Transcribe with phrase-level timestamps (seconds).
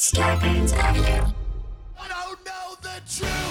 [0.00, 1.30] Scarpins Avenue.
[1.98, 3.49] I don't know the truth.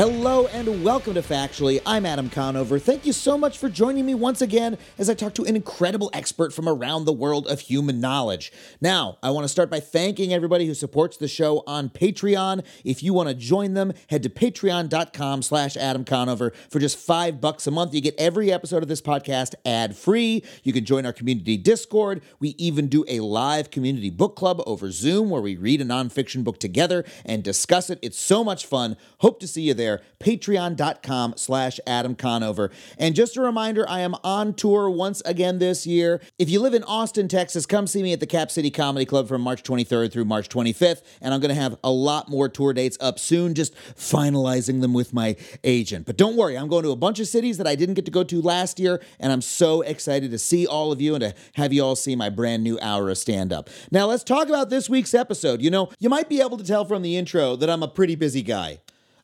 [0.00, 1.78] Hello and welcome to Factually.
[1.84, 2.78] I'm Adam Conover.
[2.78, 6.08] Thank you so much for joining me once again as I talk to an incredible
[6.14, 8.50] expert from around the world of human knowledge.
[8.80, 12.64] Now, I want to start by thanking everybody who supports the show on Patreon.
[12.82, 16.54] If you want to join them, head to patreon.com slash Adam Conover.
[16.70, 20.42] For just five bucks a month, you get every episode of this podcast ad-free.
[20.62, 22.22] You can join our community Discord.
[22.38, 26.42] We even do a live community book club over Zoom where we read a nonfiction
[26.42, 27.98] book together and discuss it.
[28.00, 28.96] It's so much fun.
[29.18, 29.89] Hope to see you there.
[30.20, 32.70] Patreon.com slash Adam Conover.
[32.98, 36.20] And just a reminder, I am on tour once again this year.
[36.38, 39.28] If you live in Austin, Texas, come see me at the Cap City Comedy Club
[39.28, 41.02] from March 23rd through March 25th.
[41.20, 44.92] And I'm going to have a lot more tour dates up soon, just finalizing them
[44.92, 46.06] with my agent.
[46.06, 48.10] But don't worry, I'm going to a bunch of cities that I didn't get to
[48.10, 49.02] go to last year.
[49.18, 52.14] And I'm so excited to see all of you and to have you all see
[52.14, 53.70] my brand new hour of stand up.
[53.90, 55.62] Now, let's talk about this week's episode.
[55.62, 58.14] You know, you might be able to tell from the intro that I'm a pretty
[58.14, 58.80] busy guy.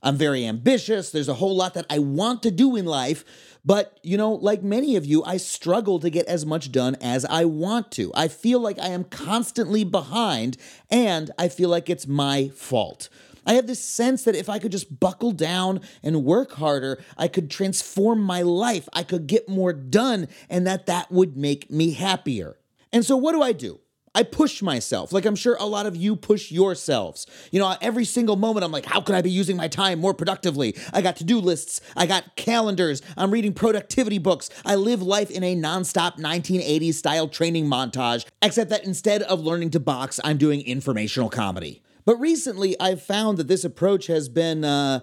[0.07, 1.11] I'm very ambitious.
[1.11, 3.25] There's a whole lot that I want to do in life.
[3.65, 7.25] But, you know, like many of you, I struggle to get as much done as
[7.25, 8.13] I want to.
[8.15, 13.09] I feel like I am constantly behind, and I feel like it's my fault.
[13.45, 17.27] I have this sense that if I could just buckle down and work harder, I
[17.27, 18.89] could transform my life.
[18.93, 22.59] I could get more done, and that that would make me happier.
[22.93, 23.81] And so, what do I do?
[24.17, 27.27] I push myself, like I'm sure a lot of you push yourselves.
[27.53, 30.15] You know, every single moment I'm like, how can I be using my time more
[30.15, 30.75] productively?
[30.95, 34.49] I got to do lists, I got calendars, I'm reading productivity books.
[34.65, 39.73] I live life in a nonstop 1980s style training montage, except that instead of learning
[39.73, 41.83] to box, I'm doing informational comedy.
[42.07, 45.01] But recently, I've found that this approach has been, uh,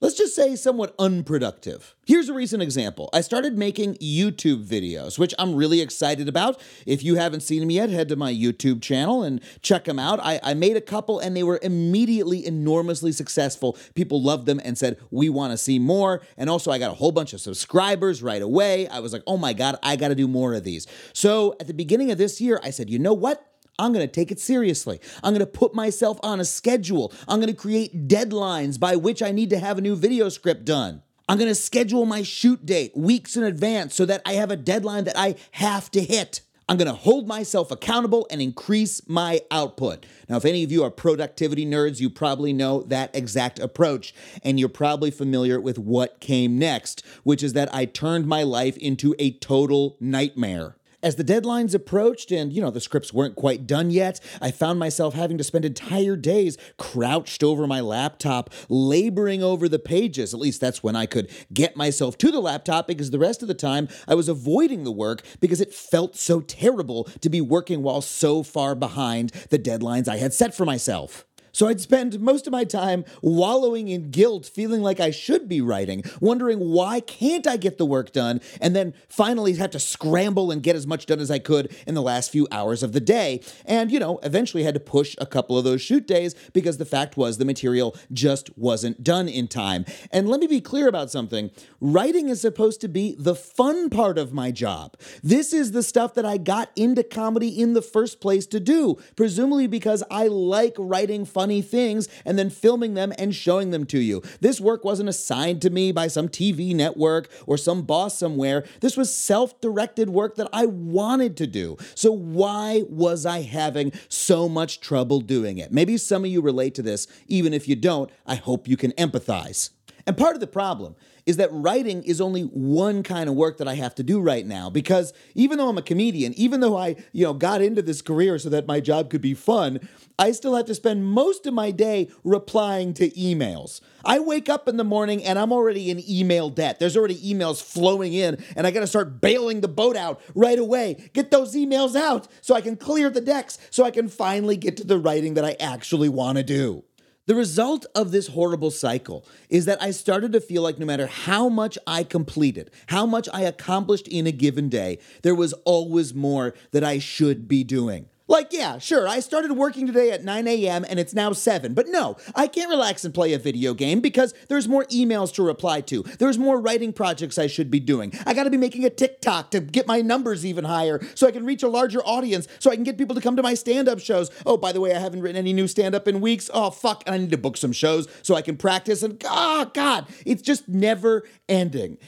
[0.00, 1.94] let's just say, somewhat unproductive.
[2.06, 3.08] Here's a recent example.
[3.12, 6.60] I started making YouTube videos, which I'm really excited about.
[6.84, 10.20] If you haven't seen them yet, head to my YouTube channel and check them out.
[10.22, 13.76] I, I made a couple and they were immediately enormously successful.
[13.94, 16.22] People loved them and said, We want to see more.
[16.36, 18.86] And also, I got a whole bunch of subscribers right away.
[18.88, 20.86] I was like, Oh my God, I got to do more of these.
[21.12, 23.44] So at the beginning of this year, I said, You know what?
[23.78, 25.00] I'm going to take it seriously.
[25.22, 27.12] I'm going to put myself on a schedule.
[27.28, 30.64] I'm going to create deadlines by which I need to have a new video script
[30.64, 31.02] done.
[31.28, 34.56] I'm going to schedule my shoot date weeks in advance so that I have a
[34.56, 36.40] deadline that I have to hit.
[36.68, 40.04] I'm going to hold myself accountable and increase my output.
[40.28, 44.12] Now, if any of you are productivity nerds, you probably know that exact approach.
[44.42, 48.76] And you're probably familiar with what came next, which is that I turned my life
[48.78, 50.75] into a total nightmare.
[51.02, 54.78] As the deadlines approached and, you know, the scripts weren't quite done yet, I found
[54.78, 60.32] myself having to spend entire days crouched over my laptop, laboring over the pages.
[60.32, 63.48] At least that's when I could get myself to the laptop because the rest of
[63.48, 67.82] the time I was avoiding the work because it felt so terrible to be working
[67.82, 71.26] while so far behind the deadlines I had set for myself.
[71.56, 75.62] So I'd spend most of my time wallowing in guilt, feeling like I should be
[75.62, 80.50] writing, wondering why can't I get the work done, and then finally have to scramble
[80.50, 83.00] and get as much done as I could in the last few hours of the
[83.00, 83.40] day.
[83.64, 86.84] And, you know, eventually had to push a couple of those shoot days because the
[86.84, 89.86] fact was the material just wasn't done in time.
[90.10, 91.50] And let me be clear about something.
[91.80, 94.94] Writing is supposed to be the fun part of my job.
[95.22, 98.98] This is the stuff that I got into comedy in the first place to do,
[99.16, 103.86] presumably because I like writing fun funny things and then filming them and showing them
[103.86, 104.20] to you.
[104.40, 108.64] This work wasn't assigned to me by some TV network or some boss somewhere.
[108.80, 111.76] This was self directed work that I wanted to do.
[111.94, 115.70] So, why was I having so much trouble doing it?
[115.70, 117.06] Maybe some of you relate to this.
[117.28, 119.70] Even if you don't, I hope you can empathize.
[120.06, 120.94] And part of the problem
[121.26, 124.46] is that writing is only one kind of work that I have to do right
[124.46, 128.00] now because even though I'm a comedian, even though I, you know, got into this
[128.00, 129.80] career so that my job could be fun,
[130.16, 133.80] I still have to spend most of my day replying to emails.
[134.04, 136.78] I wake up in the morning and I'm already in email debt.
[136.78, 140.58] There's already emails flowing in and I got to start bailing the boat out right
[140.58, 141.10] away.
[141.12, 144.76] Get those emails out so I can clear the decks so I can finally get
[144.76, 146.84] to the writing that I actually want to do.
[147.26, 151.08] The result of this horrible cycle is that I started to feel like no matter
[151.08, 156.14] how much I completed, how much I accomplished in a given day, there was always
[156.14, 158.06] more that I should be doing.
[158.28, 160.84] Like, yeah, sure, I started working today at 9 a.m.
[160.88, 161.74] and it's now 7.
[161.74, 165.44] But no, I can't relax and play a video game because there's more emails to
[165.44, 166.02] reply to.
[166.02, 168.12] There's more writing projects I should be doing.
[168.26, 171.46] I gotta be making a TikTok to get my numbers even higher so I can
[171.46, 174.00] reach a larger audience, so I can get people to come to my stand up
[174.00, 174.30] shows.
[174.44, 176.50] Oh, by the way, I haven't written any new stand up in weeks.
[176.52, 179.02] Oh, fuck, and I need to book some shows so I can practice.
[179.04, 181.98] And, oh, God, it's just never ending.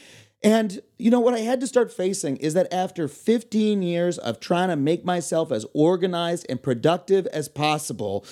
[0.43, 4.39] And you know what I had to start facing is that after 15 years of
[4.39, 8.25] trying to make myself as organized and productive as possible,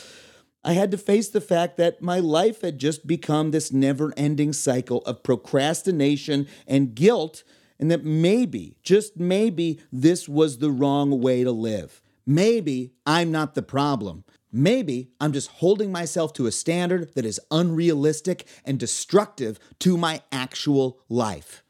[0.63, 4.53] I had to face the fact that my life had just become this never ending
[4.53, 7.45] cycle of procrastination and guilt,
[7.79, 12.01] and that maybe, just maybe, this was the wrong way to live.
[12.25, 14.25] Maybe I'm not the problem.
[14.51, 20.23] Maybe I'm just holding myself to a standard that is unrealistic and destructive to my
[20.33, 21.63] actual life.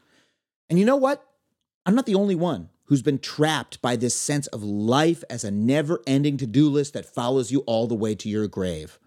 [0.69, 1.25] And you know what?
[1.85, 5.51] I'm not the only one who's been trapped by this sense of life as a
[5.51, 8.99] never ending to do list that follows you all the way to your grave.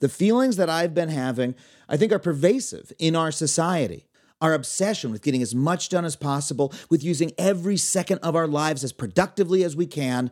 [0.00, 1.54] The feelings that I've been having,
[1.88, 4.06] I think, are pervasive in our society.
[4.40, 8.46] Our obsession with getting as much done as possible, with using every second of our
[8.46, 10.30] lives as productively as we can,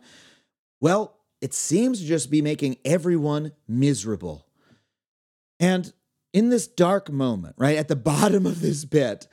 [0.79, 4.45] well, it seems to just be making everyone miserable.
[5.59, 5.91] And
[6.33, 9.27] in this dark moment, right at the bottom of this pit,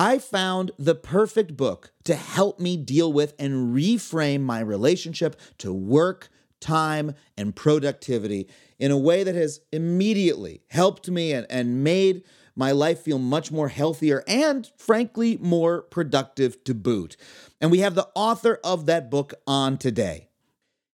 [0.00, 5.72] I found the perfect book to help me deal with and reframe my relationship to
[5.72, 6.28] work,
[6.60, 8.46] time, and productivity
[8.78, 12.22] in a way that has immediately helped me and, and made
[12.54, 17.16] my life feel much more healthier and, frankly, more productive to boot.
[17.60, 20.28] And we have the author of that book on today.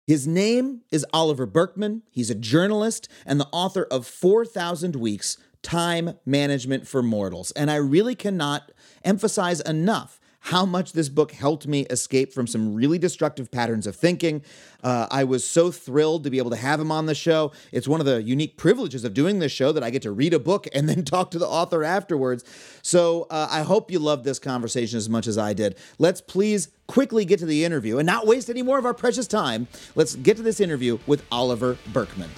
[0.06, 2.04] His name is Oliver Burkeman.
[2.12, 7.52] He's a journalist and the author of 4,000 Weeks Time Management for Mortals.
[7.52, 8.72] And I really cannot
[9.04, 13.96] emphasize enough how much this book helped me escape from some really destructive patterns of
[13.96, 14.44] thinking.
[14.84, 17.52] Uh, I was so thrilled to be able to have him on the show.
[17.72, 20.34] It's one of the unique privileges of doing this show that I get to read
[20.34, 22.44] a book and then talk to the author afterwards.
[22.82, 25.78] So uh, I hope you loved this conversation as much as I did.
[26.00, 29.28] Let's please quickly get to the interview and not waste any more of our precious
[29.28, 29.68] time.
[29.94, 32.32] Let's get to this interview with Oliver Burkeman.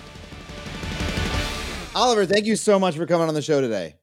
[1.95, 3.95] Oliver, thank you so much for coming on the show today.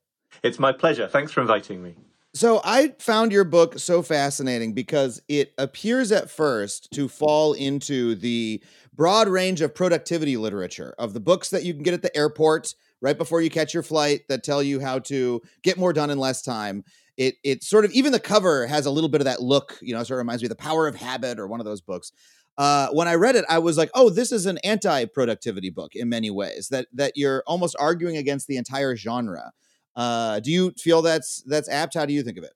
[0.45, 1.09] It's my pleasure.
[1.09, 1.97] Thanks for inviting me.
[2.35, 8.15] So I found your book so fascinating because it appears at first to fall into
[8.15, 8.63] the
[8.95, 12.75] broad range of productivity literature of the books that you can get at the airport
[13.03, 16.19] right before you catch your flight that tell you how to get more done in
[16.19, 16.85] less time.
[17.17, 19.95] It it sort of even the cover has a little bit of that look, you
[19.95, 22.13] know, sort of reminds me of The Power of Habit or one of those books.
[22.61, 26.11] Uh, when I read it, I was like, "Oh, this is an anti-productivity book in
[26.11, 26.69] many ways.
[26.69, 29.53] That that you're almost arguing against the entire genre."
[29.97, 31.95] Uh, do you feel that's that's apt?
[31.95, 32.53] How do you think of it?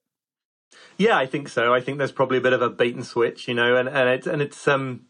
[0.98, 1.72] Yeah, I think so.
[1.72, 4.10] I think there's probably a bit of a bait and switch, you know, and and
[4.10, 5.06] it's and it's um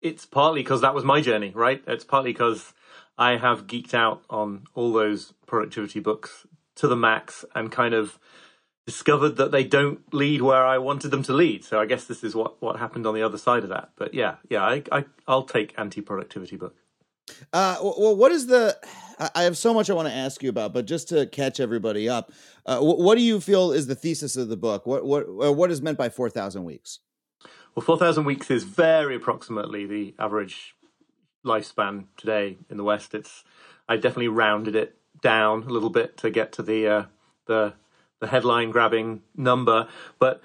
[0.00, 1.82] it's partly because that was my journey, right?
[1.88, 2.72] It's partly because
[3.18, 8.16] I have geeked out on all those productivity books to the max and kind of
[8.86, 11.64] discovered that they don't lead where I wanted them to lead.
[11.64, 13.90] So I guess this is what what happened on the other side of that.
[13.96, 16.76] But yeah, yeah, I, I I'll take anti-productivity book.
[17.52, 18.76] Uh, well, what is the?
[19.34, 22.08] I have so much I want to ask you about, but just to catch everybody
[22.08, 22.32] up,
[22.64, 24.86] uh, what do you feel is the thesis of the book?
[24.86, 27.00] What what what is meant by four thousand weeks?
[27.74, 30.74] Well, four thousand weeks is very approximately the average
[31.44, 33.14] lifespan today in the West.
[33.14, 33.44] It's
[33.88, 37.04] I definitely rounded it down a little bit to get to the uh,
[37.46, 37.74] the
[38.20, 39.88] the headline grabbing number,
[40.18, 40.42] but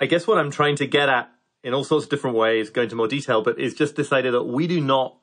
[0.00, 1.30] I guess what I'm trying to get at
[1.62, 4.30] in all sorts of different ways, go into more detail, but is just this idea
[4.32, 5.16] that we do not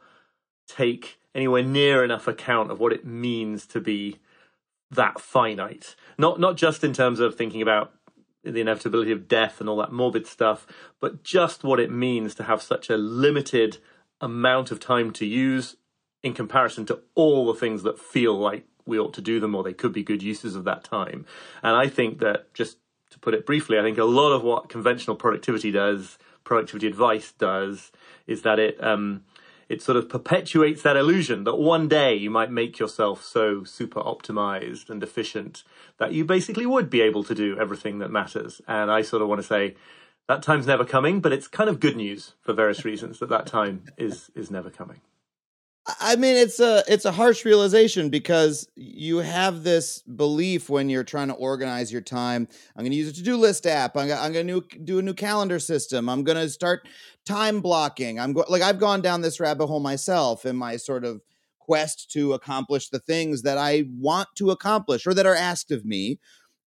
[0.68, 4.18] take anywhere near enough account of what it means to be
[4.90, 5.96] that finite.
[6.18, 7.94] Not not just in terms of thinking about
[8.44, 10.66] the inevitability of death and all that morbid stuff,
[11.00, 13.78] but just what it means to have such a limited
[14.20, 15.78] amount of time to use
[16.24, 19.64] in comparison to all the things that feel like we ought to do them or
[19.64, 21.26] they could be good uses of that time.
[21.64, 22.78] And I think that just
[23.12, 27.32] to put it briefly, I think a lot of what conventional productivity does, productivity advice
[27.32, 27.92] does,
[28.28, 29.24] is that it um,
[29.72, 34.02] it sort of perpetuates that illusion that one day you might make yourself so super
[34.02, 35.64] optimized and efficient
[35.98, 38.62] that you basically would be able to do everything that matters.
[38.68, 39.76] And I sort of want to say
[40.28, 43.46] that time's never coming, but it's kind of good news for various reasons that that
[43.46, 45.02] time is is never coming.
[46.00, 51.04] I mean, it's a it's a harsh realization because you have this belief when you're
[51.04, 52.48] trying to organize your time.
[52.76, 53.98] I'm going to use a to do list app.
[53.98, 56.08] I'm, I'm going to do a new calendar system.
[56.08, 56.88] I'm going to start
[57.26, 58.20] time blocking.
[58.20, 61.22] I'm go- like I've gone down this rabbit hole myself in my sort of
[61.58, 65.84] quest to accomplish the things that I want to accomplish or that are asked of
[65.84, 66.20] me.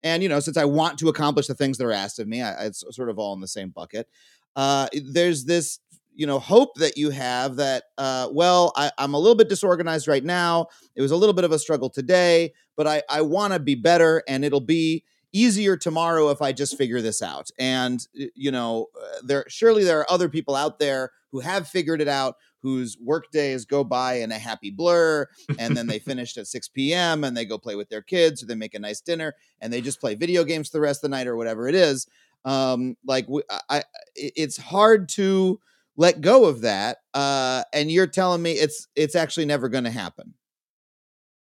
[0.01, 2.41] And you know, since I want to accomplish the things that are asked of me,
[2.41, 4.08] I, it's sort of all in the same bucket.
[4.55, 5.79] Uh, there's this
[6.15, 10.08] you know hope that you have that uh, well I, i'm a little bit disorganized
[10.08, 10.67] right now.
[10.96, 13.75] It was a little bit of a struggle today but i i want to be
[13.75, 15.03] better and it'll be
[15.36, 17.50] easier tomorrow if i just figure this out.
[17.58, 22.01] And you know uh, there surely there are other people out there who have figured
[22.01, 25.27] it out whose work days go by in a happy blur
[25.60, 28.46] and then they finished at 6 p.m and they go play with their kids or
[28.46, 31.15] they make a nice dinner and they just play video games the rest of the
[31.17, 32.05] night or whatever it is.
[32.46, 33.25] Um like
[33.70, 33.79] I,
[34.15, 35.60] it- it's hard to
[35.95, 39.91] let go of that uh and you're telling me it's it's actually never going to
[39.91, 40.33] happen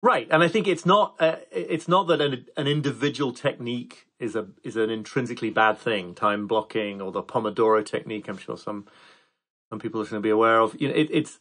[0.03, 4.37] Right, and I think it's not uh, it's not that an, an individual technique is
[4.37, 6.15] a is an intrinsically bad thing.
[6.15, 8.87] Time blocking or the Pomodoro technique, I'm sure some
[9.69, 10.81] some people are going to be aware of.
[10.81, 11.41] You know, it, it's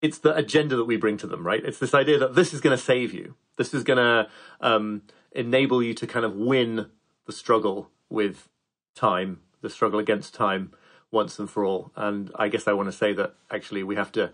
[0.00, 1.64] it's the agenda that we bring to them, right?
[1.64, 3.34] It's this idea that this is going to save you.
[3.56, 4.28] This is going to
[4.60, 6.90] um, enable you to kind of win
[7.26, 8.48] the struggle with
[8.94, 10.72] time, the struggle against time,
[11.14, 11.90] once and for all.
[11.96, 14.32] And I guess I want to say that actually we have to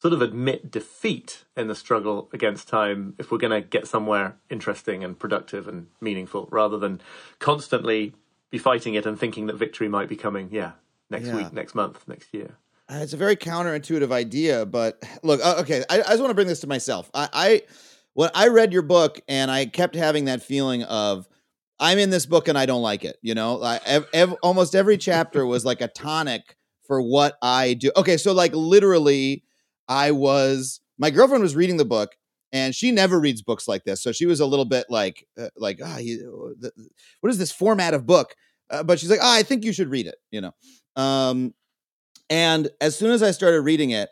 [0.00, 4.36] sort of admit defeat in the struggle against time if we're going to get somewhere
[4.50, 7.00] interesting and productive and meaningful rather than
[7.38, 8.14] constantly
[8.50, 10.72] be fighting it and thinking that victory might be coming yeah
[11.10, 11.36] next Yeah.
[11.36, 12.56] week next month next year
[12.88, 16.34] Uh, it's a very counterintuitive idea, but look, uh, okay, I, I just want to
[16.34, 17.10] bring this to myself.
[17.14, 17.62] I, I
[18.14, 21.26] when I read your book and I kept having that feeling of
[21.82, 23.16] I'm in this book and I don't like it.
[23.22, 27.74] You know, I, ev- ev- almost every chapter was like a tonic for what I
[27.74, 27.90] do.
[27.96, 29.42] Okay, so like literally,
[29.88, 32.12] I was my girlfriend was reading the book
[32.52, 35.48] and she never reads books like this, so she was a little bit like uh,
[35.56, 35.98] like ah,
[37.20, 38.36] what is this format of book?
[38.70, 40.16] Uh, but she's like, ah, I think you should read it.
[40.30, 40.52] You know.
[40.94, 41.52] Um,
[42.30, 44.08] and as soon as I started reading it,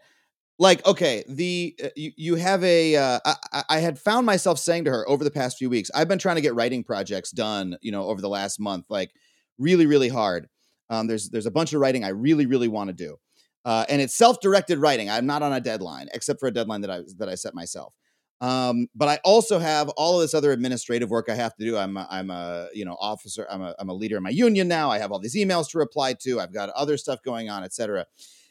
[0.60, 2.94] like, okay, the uh, you, you have a.
[2.96, 3.20] Uh,
[3.52, 6.18] I, I- had found myself saying to her over the past few weeks, I've been
[6.18, 9.10] trying to get writing projects done, you know, over the last month, like
[9.58, 10.48] really, really hard.
[10.90, 13.16] Um, there's there's a bunch of writing I really, really want to do,
[13.64, 15.10] uh, and it's self-directed writing.
[15.10, 17.94] I'm not on a deadline, except for a deadline that I that I set myself.
[18.42, 21.76] Um, but I also have all of this other administrative work I have to do.
[21.76, 23.46] I'm a, I'm a you know officer.
[23.50, 24.90] I'm a I'm a leader in my union now.
[24.90, 26.40] I have all these emails to reply to.
[26.40, 28.06] I've got other stuff going on, etc.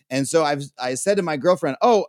[0.10, 2.06] And so I've I said to my girlfriend, "Oh,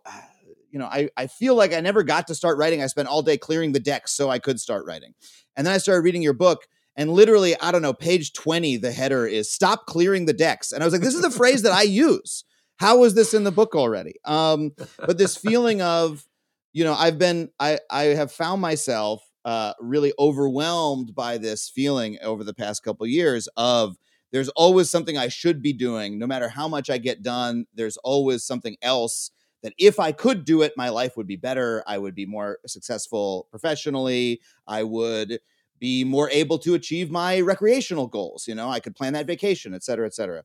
[0.71, 2.83] you know, I I feel like I never got to start writing.
[2.83, 5.15] I spent all day clearing the decks so I could start writing."
[5.57, 6.67] And then I started reading your book,
[6.97, 10.83] and literally, I don't know, page twenty, the header is "Stop clearing the decks," and
[10.83, 12.45] I was like, "This is the phrase that I use.
[12.77, 16.27] How was this in the book already?" Um, but this feeling of,
[16.73, 22.19] you know, I've been I I have found myself uh, really overwhelmed by this feeling
[22.23, 23.97] over the past couple years of
[24.33, 26.19] there's always something I should be doing.
[26.19, 29.31] No matter how much I get done, there's always something else
[29.63, 31.83] that if I could do it, my life would be better.
[31.87, 34.41] I would be more successful professionally.
[34.67, 35.41] I would
[35.79, 38.47] be more able to achieve my recreational goals.
[38.47, 40.45] You know, I could plan that vacation, et cetera, et cetera.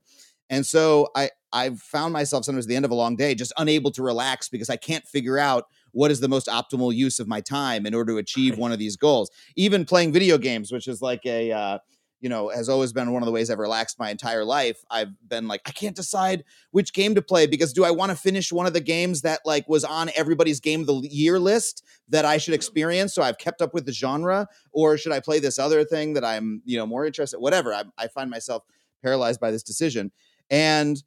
[0.50, 3.54] And so I I've found myself sometimes at the end of a long day just
[3.58, 7.27] unable to relax because I can't figure out what is the most optimal use of
[7.27, 9.32] my time in order to achieve one of these goals.
[9.56, 11.77] Even playing video games, which is like a uh,
[12.25, 14.84] you know, has always been one of the ways I've relaxed my entire life.
[14.89, 18.15] I've been like, I can't decide which game to play because do I want to
[18.15, 21.86] finish one of the games that like was on everybody's game of the year list
[22.10, 23.13] that I should experience?
[23.13, 26.25] So I've kept up with the genre, or should I play this other thing that
[26.25, 27.38] I'm, you know, more interested?
[27.38, 27.72] Whatever.
[27.75, 28.63] I, I find myself
[29.03, 30.12] paralyzed by this decision,
[30.50, 31.03] and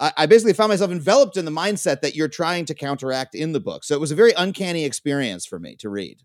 [0.00, 3.52] I, I basically found myself enveloped in the mindset that you're trying to counteract in
[3.52, 3.84] the book.
[3.84, 6.22] So it was a very uncanny experience for me to read.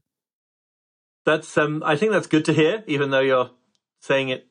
[1.25, 3.50] that's um i think that's good to hear even though you're
[4.08, 4.48] saying it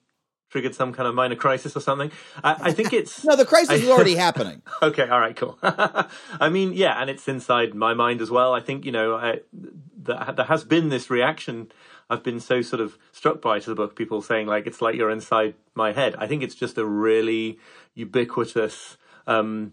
[0.49, 2.11] triggered some kind of minor crisis or something.
[2.45, 4.63] I, I think it's No, the crisis is already happening.
[4.81, 5.59] okay all right cool.
[5.63, 8.53] I mean yeah and it's inside my mind as well.
[8.55, 11.73] I think you know I, there, there has been this reaction.
[12.09, 14.95] I've been so sort of struck by to the book people saying like it's like
[14.95, 16.15] you're inside my head.
[16.19, 17.59] I think it's just a really
[17.95, 18.97] ubiquitous
[19.27, 19.73] um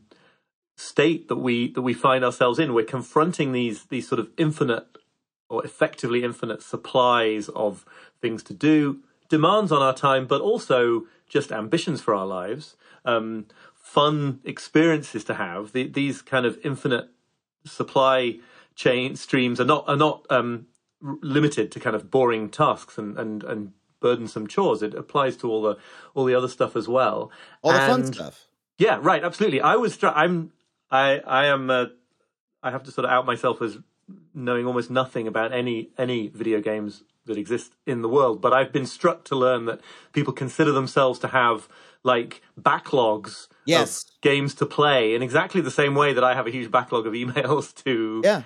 [0.75, 2.73] state that we that we find ourselves in.
[2.73, 4.87] We're confronting these these sort of infinite
[5.49, 7.85] or effectively infinite supplies of
[8.21, 8.99] things to do,
[9.33, 15.33] demands on our time, but also just ambitions for our lives, um, fun experiences to
[15.33, 15.71] have.
[15.71, 17.07] The, these kind of infinite
[17.65, 18.37] supply
[18.75, 20.67] chain streams are not are not um,
[21.03, 24.83] r- limited to kind of boring tasks and, and, and burdensome chores.
[24.83, 25.77] It applies to all the
[26.13, 27.31] all the other stuff as well.
[27.63, 28.45] All the fun stuff.
[28.77, 29.23] yeah, right.
[29.23, 29.61] Absolutely.
[29.61, 29.97] I was.
[30.03, 30.51] I'm.
[30.91, 31.21] I.
[31.25, 31.71] I am.
[31.71, 31.85] Uh,
[32.61, 33.79] I have to sort of out myself as
[34.35, 38.41] knowing almost nothing about any any video games that exist in the world.
[38.41, 41.67] But I've been struck to learn that people consider themselves to have
[42.03, 44.03] like backlogs Yes.
[44.03, 47.07] of games to play in exactly the same way that I have a huge backlog
[47.07, 48.43] of emails to Yeah.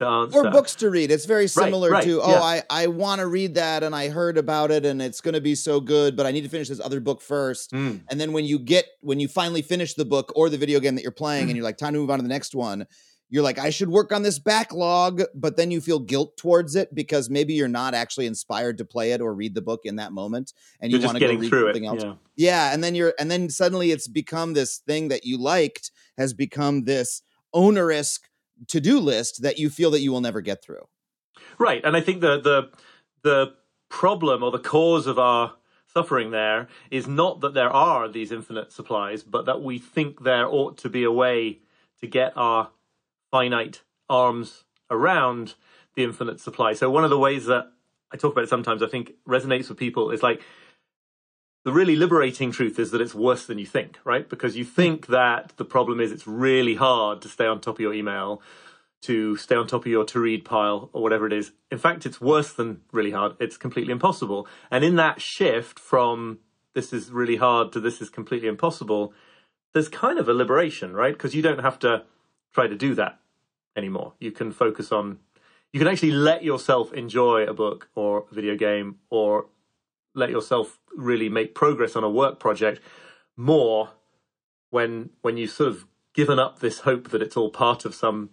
[0.00, 1.10] to or books to read.
[1.12, 2.40] It's very similar right, to, oh, yeah.
[2.42, 5.40] I, I want to read that and I heard about it and it's going to
[5.40, 7.70] be so good, but I need to finish this other book first.
[7.70, 8.00] Mm.
[8.10, 10.96] And then when you get, when you finally finish the book or the video game
[10.96, 11.50] that you're playing Mm.
[11.50, 12.86] and you're like, time to move on to the next one,
[13.28, 16.94] you're like, I should work on this backlog, but then you feel guilt towards it
[16.94, 20.12] because maybe you're not actually inspired to play it or read the book in that
[20.12, 20.52] moment.
[20.80, 21.88] And You're you want to go read through something it.
[21.88, 22.02] else.
[22.04, 22.14] Yeah.
[22.36, 26.34] Yeah, and then you're and then suddenly it's become this thing that you liked has
[26.34, 28.20] become this onerous
[28.68, 30.86] to-do list that you feel that you will never get through.
[31.58, 32.70] Right, and I think the the
[33.22, 33.54] the
[33.88, 35.54] problem or the cause of our
[35.86, 40.46] suffering there is not that there are these infinite supplies, but that we think there
[40.46, 41.60] ought to be a way
[42.00, 42.70] to get our
[43.36, 45.56] finite arms around
[45.94, 46.72] the infinite supply.
[46.72, 47.70] So one of the ways that
[48.10, 50.40] I talk about it sometimes, I think resonates with people is like
[51.66, 54.26] the really liberating truth is that it's worse than you think, right?
[54.26, 57.80] Because you think that the problem is it's really hard to stay on top of
[57.80, 58.40] your email,
[59.02, 61.52] to stay on top of your to read pile or whatever it is.
[61.70, 63.34] In fact, it's worse than really hard.
[63.38, 64.48] It's completely impossible.
[64.70, 66.38] And in that shift from
[66.72, 69.12] this is really hard to this is completely impossible,
[69.74, 71.12] there's kind of a liberation, right?
[71.12, 72.04] Because you don't have to
[72.54, 73.20] try to do that
[73.76, 74.14] anymore.
[74.18, 75.18] You can focus on,
[75.72, 79.46] you can actually let yourself enjoy a book or a video game or
[80.14, 82.80] let yourself really make progress on a work project
[83.36, 83.90] more
[84.70, 88.30] when when you've sort of given up this hope that it's all part of some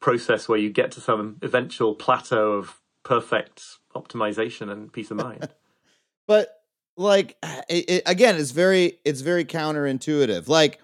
[0.00, 5.48] process where you get to some eventual plateau of perfect optimization and peace of mind.
[6.26, 6.62] But
[6.96, 7.36] like
[7.68, 10.48] it, it, again, it's very it's very counterintuitive.
[10.48, 10.80] Like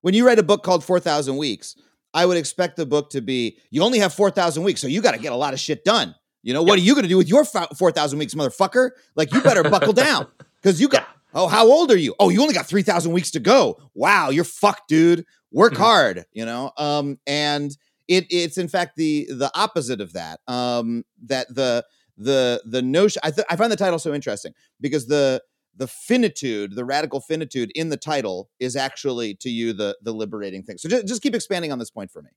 [0.00, 1.76] when you write a book called 4000 weeks,
[2.14, 5.12] I would expect the book to be you only have 4000 weeks, so you got
[5.12, 6.14] to get a lot of shit done.
[6.42, 8.90] You know, what are you going to do with your fo- 4000 weeks, motherfucker?
[9.16, 10.26] Like you better buckle down
[10.62, 12.14] cuz you got Oh, how old are you?
[12.18, 13.78] Oh, you only got 3000 weeks to go.
[13.94, 15.26] Wow, you're fucked, dude.
[15.52, 15.78] Work Mhm.
[15.78, 16.72] hard, you know?
[16.78, 17.76] Um and
[18.08, 20.40] it it's in fact the the opposite of that.
[20.48, 21.84] Um that the
[22.16, 25.42] the the notion I th- I find the title so interesting because the
[25.78, 30.62] the finitude, the radical finitude in the title is actually to you the the liberating
[30.62, 30.76] thing.
[30.78, 32.30] So just, just keep expanding on this point for me.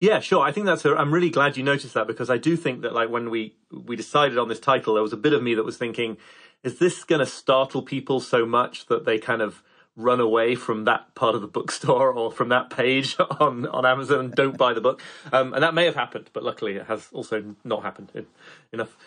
[0.00, 0.42] Yeah, sure.
[0.42, 0.84] I think that's.
[0.84, 3.96] I'm really glad you noticed that because I do think that, like, when we we
[3.96, 6.18] decided on this title, there was a bit of me that was thinking,
[6.62, 9.62] is this going to startle people so much that they kind of
[9.96, 14.20] run away from that part of the bookstore or from that page on on Amazon
[14.20, 15.00] and don't buy the book?
[15.32, 18.26] Um, and that may have happened, but luckily it has also not happened in
[18.74, 18.98] enough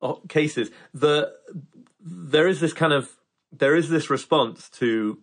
[0.00, 0.70] uh, cases.
[0.94, 1.34] The
[2.04, 3.10] there is this kind of
[3.50, 5.18] there is this response to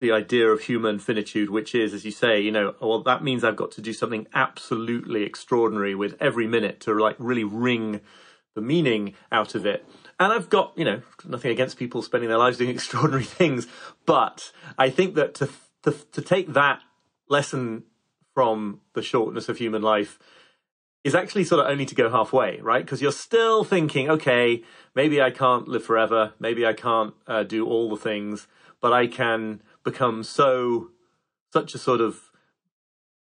[0.00, 3.42] the idea of human finitude, which is, as you say, you know, well, that means
[3.42, 8.00] I've got to do something absolutely extraordinary with every minute to like really wring
[8.54, 9.84] the meaning out of it.
[10.20, 13.66] And I've got, you know, nothing against people spending their lives doing extraordinary things,
[14.06, 15.48] but I think that to
[15.84, 16.80] to, to take that
[17.28, 17.84] lesson
[18.34, 20.18] from the shortness of human life
[21.08, 22.84] is actually sort of only to go halfway, right?
[22.84, 24.62] Because you're still thinking, okay,
[24.94, 28.46] maybe I can't live forever, maybe I can't uh, do all the things,
[28.82, 30.90] but I can become so
[31.50, 32.30] such a sort of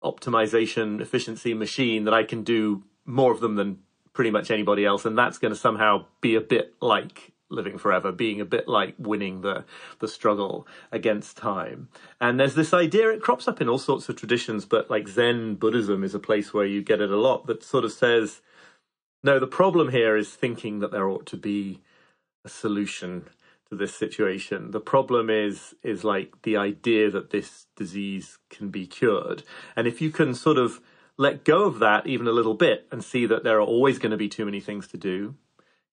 [0.05, 3.79] optimization efficiency machine that I can do more of them than
[4.13, 8.13] pretty much anybody else, and that's going to somehow be a bit like living forever,
[8.13, 9.65] being a bit like winning the
[9.99, 11.89] the struggle against time.
[12.21, 15.57] And there's this idea it crops up in all sorts of traditions, but like Zen
[15.57, 18.41] Buddhism is a place where you get it a lot that sort of says,
[19.23, 21.81] no, the problem here is thinking that there ought to be
[22.45, 23.29] a solution
[23.69, 24.71] to this situation.
[24.71, 29.43] The problem is is like the idea that this disease can be cured.
[29.77, 30.81] And if you can sort of
[31.17, 34.11] let go of that even a little bit and see that there are always going
[34.11, 35.35] to be too many things to do,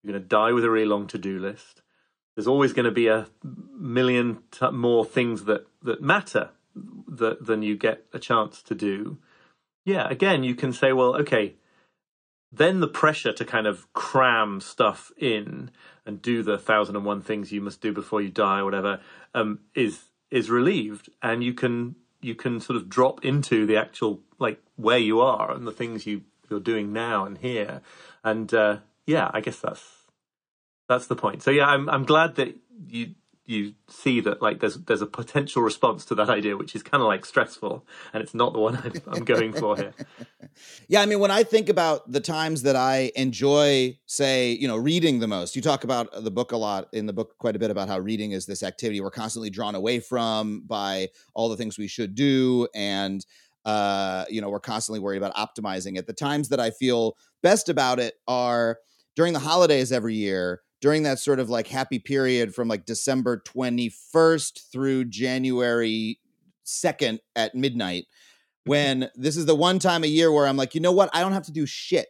[0.08, 1.82] you're going to die with a really long to-do list.
[2.36, 6.52] There's always going to be a million t- more things that that matter
[7.08, 9.18] that than you get a chance to do.
[9.86, 11.56] Yeah, again, you can say, well, okay,
[12.52, 15.72] then the pressure to kind of cram stuff in
[16.06, 19.02] and do the thousand and one things you must do before you die or whatever
[19.34, 24.22] um, is is relieved, and you can you can sort of drop into the actual
[24.40, 27.82] like where you are and the things you you're doing now and here,
[28.24, 29.97] and uh, yeah, I guess that's
[30.88, 31.44] that's the point.
[31.44, 32.56] So yeah, I'm I'm glad that
[32.88, 33.16] you
[33.48, 37.02] you see that like there's there's a potential response to that idea, which is kind
[37.02, 39.94] of like stressful, and it's not the one I'm, I'm going for here.
[40.88, 44.76] Yeah, I mean, when I think about the times that I enjoy, say, you know,
[44.76, 47.60] reading the most, you talk about the book a lot in the book, quite a
[47.60, 51.58] bit about how reading is this activity we're constantly drawn away from by all the
[51.58, 52.68] things we should do.
[52.74, 53.24] And,
[53.66, 56.08] uh, you know, we're constantly worried about optimizing it.
[56.08, 58.78] The times that I feel best about it are
[59.16, 63.42] during the holidays every year, during that sort of like happy period from like December
[63.46, 66.20] 21st through January
[66.66, 68.70] 2nd at midnight mm-hmm.
[68.70, 71.10] when this is the one time a year where I'm like, you know what?
[71.14, 72.08] I don't have to do shit.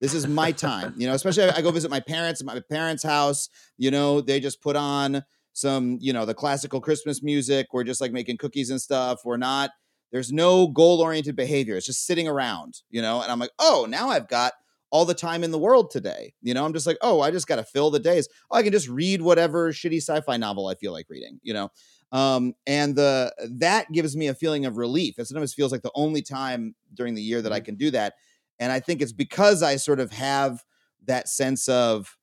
[0.00, 1.14] This is my time, you know.
[1.14, 3.48] Especially I go visit my parents at my parents' house.
[3.78, 5.22] You know, they just put on
[5.54, 7.68] some, you know, the classical Christmas music.
[7.72, 9.20] We're just like making cookies and stuff.
[9.24, 9.70] We're not.
[10.12, 11.76] There's no goal oriented behavior.
[11.76, 13.22] It's just sitting around, you know.
[13.22, 14.52] And I'm like, oh, now I've got
[14.90, 16.32] all the time in the world today.
[16.42, 18.28] You know, I'm just like, oh, I just got to fill the days.
[18.50, 21.40] Oh, I can just read whatever shitty sci-fi novel I feel like reading.
[21.42, 21.70] You know,
[22.12, 25.18] um, and the that gives me a feeling of relief.
[25.18, 28.14] It sometimes feels like the only time during the year that I can do that.
[28.58, 30.64] And I think it's because I sort of have
[31.04, 32.16] that sense of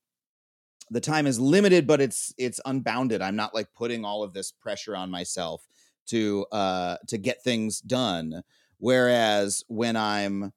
[0.89, 3.21] the time is limited, but it's it's unbounded.
[3.21, 5.67] I'm not like putting all of this pressure on myself
[6.08, 8.43] to uh to get things done.
[8.80, 10.52] Whereas when I'm,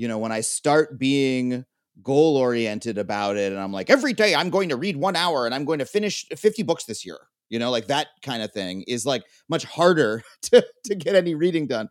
[0.00, 1.66] you know, when I start being
[2.02, 5.44] goal oriented about it and I'm like, every day I'm going to read one hour
[5.44, 7.18] and I'm going to finish 50 books this year,
[7.50, 11.34] you know, like that kind of thing is like much harder to, to get any
[11.34, 11.90] reading done.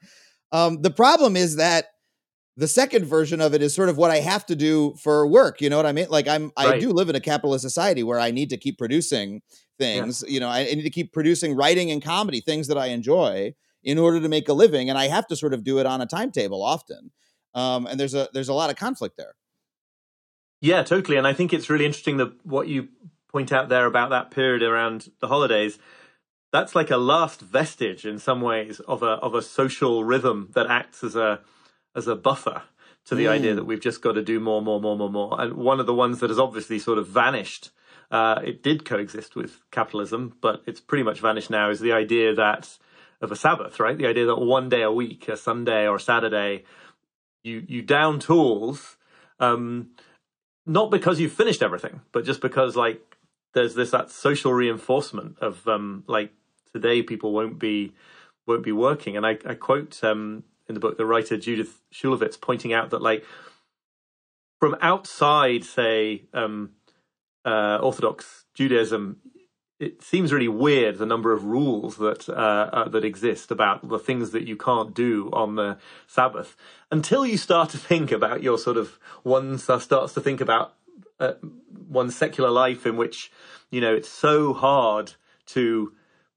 [0.52, 1.86] Um, the problem is that
[2.58, 5.62] the second version of it is sort of what I have to do for work.
[5.62, 6.08] You know what I mean?
[6.10, 9.44] Like I'm, I do live in a capitalist society where I need to keep producing
[9.78, 10.24] things.
[10.28, 13.54] You know, I, I need to keep producing writing and comedy, things that I enjoy,
[13.84, 16.02] in order to make a living, and I have to sort of do it on
[16.02, 17.12] a timetable often.
[17.54, 19.34] Um, and there's a there's a lot of conflict there.
[20.62, 21.18] Yeah, totally.
[21.18, 22.90] And I think it's really interesting that what you
[23.32, 25.80] point out there about that period around the holidays.
[26.52, 30.68] That's like a last vestige in some ways of a of a social rhythm that
[30.68, 31.42] acts as a
[31.96, 32.64] as a buffer
[33.06, 33.56] to the idea Mm.
[33.58, 35.42] that we've just got to do more, more, more, more, more.
[35.42, 37.72] And one of the ones that has obviously sort of vanished.
[38.12, 41.70] Uh, it did coexist with capitalism, but it's pretty much vanished now.
[41.70, 42.80] Is the idea that
[43.22, 43.98] of a Sabbath, right?
[43.98, 46.64] The idea that one day a week, a Sunday or a Saturday,
[47.44, 48.98] you you down tools,
[49.40, 49.92] um,
[50.66, 53.02] not because you've finished everything, but just because like
[53.54, 56.32] there's this that social reinforcement of um, like
[56.74, 57.94] today people won't be
[58.46, 59.18] won't be working.
[59.18, 63.02] And I, I quote um, in the book the writer Judith Shulevitz pointing out that
[63.02, 63.26] like
[64.60, 66.72] from outside, say um,
[67.46, 69.18] uh, Orthodox Judaism,
[69.80, 73.98] it seems really weird the number of rules that uh, uh, that exist about the
[73.98, 76.56] things that you can't do on the Sabbath.
[76.92, 80.74] Until you start to think about your sort of one starts to think about
[81.20, 81.34] uh,
[81.88, 83.32] one's secular life in which
[83.72, 85.14] you know it's so hard
[85.48, 85.94] to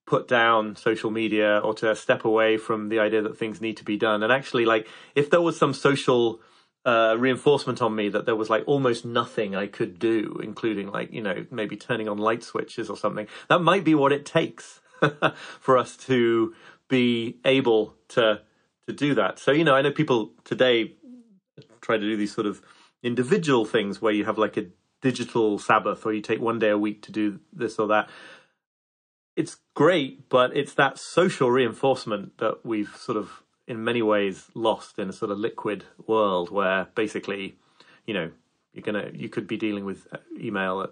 [0.06, 3.84] put down social media or to step away from the idea that things need to
[3.84, 4.22] be done.
[4.22, 6.40] And actually like if there was some social
[6.84, 11.12] uh, reinforcement on me that there was like almost nothing I could do, including like,
[11.12, 13.28] you know, maybe turning on light switches or something.
[13.48, 14.80] That might be what it takes
[15.60, 16.54] for us to
[16.88, 18.42] be able to
[18.86, 19.38] to do that.
[19.38, 20.94] So, you know, I know people today
[21.80, 22.60] try to do these sort of
[23.02, 24.66] individual things where you have like a
[25.00, 28.08] digital Sabbath or you take one day a week to do this or that.
[29.36, 34.98] It's great, but it's that social reinforcement that we've sort of in many ways lost
[34.98, 37.56] in a sort of liquid world where basically,
[38.06, 38.30] you know,
[38.72, 40.90] you're gonna you could be dealing with uh, email at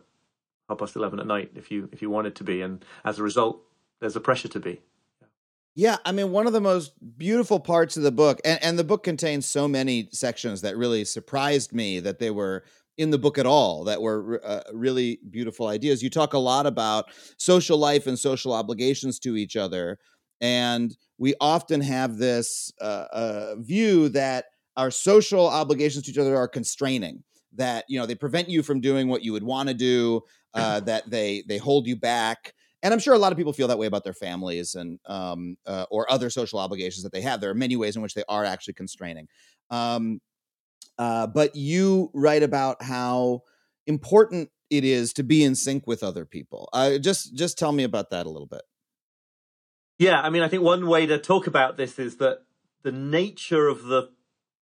[0.68, 3.22] half past eleven at night if you if you wanted to be, and as a
[3.22, 3.60] result,
[4.00, 4.80] there's a pressure to be.
[5.76, 8.84] Yeah, I mean, one of the most beautiful parts of the book, and, and the
[8.84, 12.64] book contains so many sections that really surprised me that they were
[12.98, 16.02] in the book at all, that were uh, really beautiful ideas.
[16.02, 17.06] You talk a lot about
[17.38, 19.98] social life and social obligations to each other.
[20.40, 26.36] And we often have this uh, uh, view that our social obligations to each other
[26.36, 27.22] are constraining,
[27.54, 30.22] that, you know, they prevent you from doing what you would want to do,
[30.54, 33.68] uh, that they they hold you back and I'm sure a lot of people feel
[33.68, 37.40] that way about their families and um, uh, or other social obligations that they have.
[37.40, 39.28] There are many ways in which they are actually constraining.
[39.70, 40.20] Um,
[40.98, 43.42] uh, but you write about how
[43.86, 46.68] important it is to be in sync with other people.
[46.72, 48.62] Uh, just just tell me about that a little bit.
[50.00, 52.44] Yeah, I mean, I think one way to talk about this is that
[52.82, 54.08] the nature of the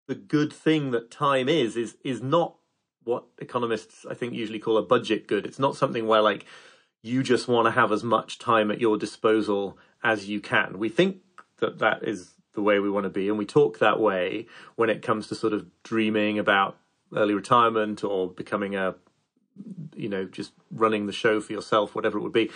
[0.07, 2.55] the good thing that time is is is not
[3.03, 5.45] what economists I think usually call a budget good.
[5.45, 6.45] It's not something where like
[7.03, 10.79] you just want to have as much time at your disposal as you can.
[10.79, 11.17] We think
[11.59, 14.89] that that is the way we want to be, and we talk that way when
[14.89, 16.77] it comes to sort of dreaming about
[17.13, 18.95] early retirement or becoming a,
[19.97, 22.49] you know, just running the show for yourself, whatever it would be.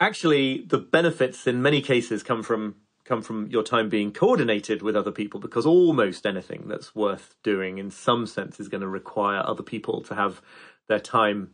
[0.00, 4.94] Actually, the benefits in many cases come from come from your time being coordinated with
[4.94, 9.42] other people because almost anything that's worth doing in some sense is going to require
[9.46, 10.42] other people to have
[10.88, 11.50] their time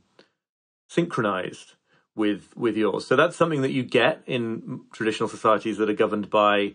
[0.89, 1.75] synchronized
[2.17, 3.07] with with yours.
[3.07, 6.75] So that's something that you get in traditional societies that are governed by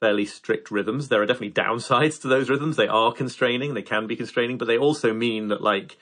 [0.00, 1.08] fairly strict rhythms.
[1.08, 2.76] There are definitely downsides to those rhythms.
[2.76, 5.96] They are constraining, they can be constraining, but they also mean that like,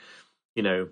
[0.55, 0.89] you know,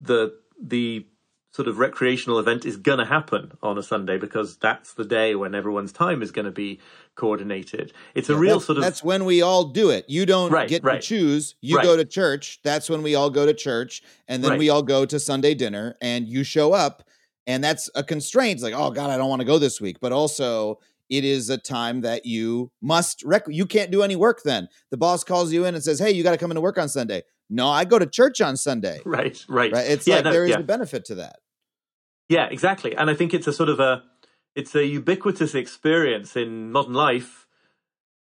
[0.00, 1.06] the the
[1.52, 5.34] sort of recreational event is going to happen on a Sunday because that's the day
[5.34, 6.80] when everyone's time is going to be
[7.14, 7.92] coordinated.
[8.14, 10.06] It's a real sort of that's when we all do it.
[10.08, 11.00] You don't Right, get right.
[11.00, 11.54] to choose.
[11.60, 11.84] You Right.
[11.84, 12.60] go to church.
[12.64, 15.94] That's when we all go to church, and then we all go to Sunday dinner,
[16.00, 17.04] and you show up,
[17.46, 18.54] and that's a constraint.
[18.54, 20.78] It's like, oh God, I don't want to go this week, but also
[21.10, 24.96] it is a time that you must rec- you can't do any work then the
[24.96, 27.20] boss calls you in and says hey you got to come into work on sunday
[27.50, 30.44] no i go to church on sunday right, right, right it's Yeah, like no, there
[30.44, 30.60] is yeah.
[30.60, 31.40] a benefit to that
[32.28, 32.94] Yeah, exactly.
[32.96, 34.04] And I think it's a sort of a
[34.54, 37.46] it's a ubiquitous experience in modern life,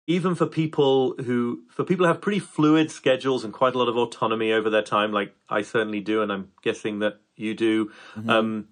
[0.06, 3.88] even for people who for people who have pretty fluid schedules and quite a lot
[3.88, 7.90] of autonomy over their time, like I certainly do, and I'm guessing that you do.
[8.16, 8.30] Mm-hmm.
[8.30, 8.68] Um,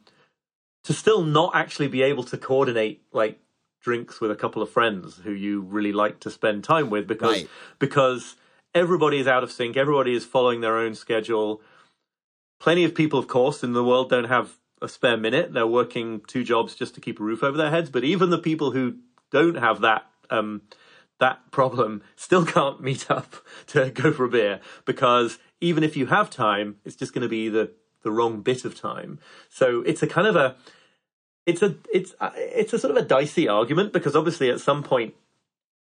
[0.85, 3.39] to still not actually be able to coordinate like
[3.83, 7.37] drinks with a couple of friends who you really like to spend time with because
[7.37, 7.49] Right.
[7.79, 8.37] because
[8.75, 11.61] everybody is out of sync, everybody is following their own schedule.
[12.61, 15.53] Plenty of people, of course, in the world don't have a spare minute.
[15.53, 17.91] They're working two jobs just to keep a roof over their heads.
[17.91, 18.97] But even the people who
[19.31, 20.63] don't have that um,
[21.19, 23.37] that problem still can't meet up
[23.69, 27.29] to go for a beer because even if you have time, it's just going to
[27.29, 29.19] be the the wrong bit of time.
[29.49, 30.57] So it's a kind of a
[31.47, 34.83] it's a it's a, it's a sort of a dicey argument because obviously at some
[34.83, 35.15] point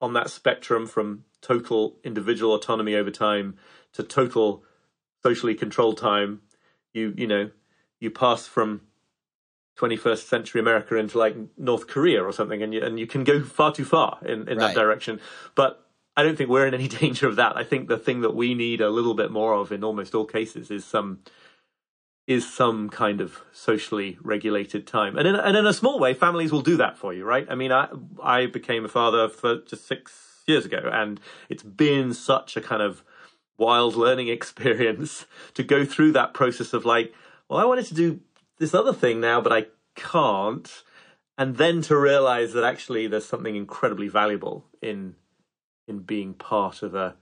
[0.01, 3.57] on that spectrum from total individual autonomy over time
[3.93, 4.63] to total
[5.23, 6.41] socially controlled time
[6.93, 7.49] you you know
[7.99, 8.81] you pass from
[9.80, 13.42] 21st century America into like North Korea or something, and you and you can go
[13.44, 14.74] far too far in, in Right.
[14.74, 15.20] that direction.
[15.56, 15.86] But
[16.18, 17.56] I don't think we're in any danger of that.
[17.56, 20.26] I think the thing that we need a little bit more of in almost all
[20.26, 21.20] cases is some
[22.28, 26.52] is some kind of socially regulated time, and in and in a small way, families
[26.52, 27.48] will do that for you, right?
[27.50, 27.88] I mean, I
[28.22, 32.82] I became a father for just six years ago, and it's been such a kind
[32.82, 33.04] of
[33.58, 37.13] wild learning experience to go through that process of like,
[37.48, 38.20] well, I wanted to do
[38.60, 40.84] this other thing now, but I can't.
[41.38, 45.15] And then to realize that actually there's something incredibly valuable in
[45.88, 47.15] in being part of a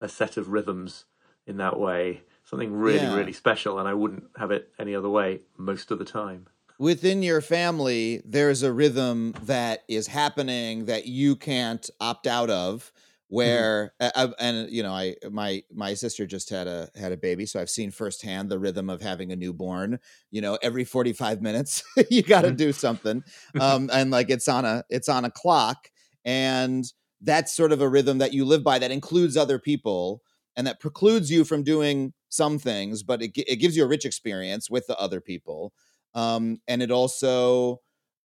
[0.00, 1.04] a set of rhythms
[1.46, 2.22] in that way.
[2.44, 3.14] Something really, Yeah.
[3.16, 6.46] really special, and I wouldn't have it any other way most of the time.
[6.76, 12.92] within your family there's a rhythm that is happening that you can't opt out of
[13.28, 14.00] where Mm-hmm.
[14.00, 17.46] I, I- and you know i my my sister just had a had a baby
[17.46, 19.98] so i've seen firsthand the rhythm of having a newborn
[20.30, 22.54] you know every 45 minutes you got to Mhm.
[22.54, 23.22] do something
[23.58, 25.90] um and like it's on a it's on a clock
[26.24, 26.84] and
[27.20, 30.22] that's sort of a rhythm that you live by that includes other people
[30.56, 34.04] and that precludes you from doing some things but it, it gives you a rich
[34.04, 35.72] experience with the other people
[36.14, 37.80] um, and it also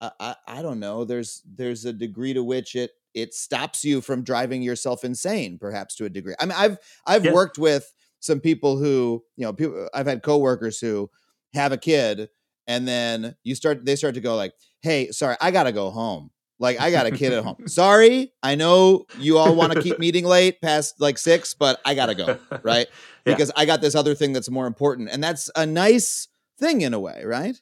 [0.01, 4.01] I, I, I don't know there's there's a degree to which it it stops you
[4.01, 7.33] from driving yourself insane perhaps to a degree i mean i've i've Yeah.
[7.33, 11.09] worked with some people who you know people uh, i've had coworkers who
[11.53, 12.29] have a kid
[12.67, 16.29] and then you start they start to go like hey sorry i gotta go home
[16.59, 19.97] like i got a kid at home sorry i know you all want to keep
[19.99, 22.87] meeting late past like six but i gotta go right
[23.25, 23.33] Yeah.
[23.33, 26.27] because i got this other thing that's more important and that's a nice
[26.59, 27.55] thing in a way right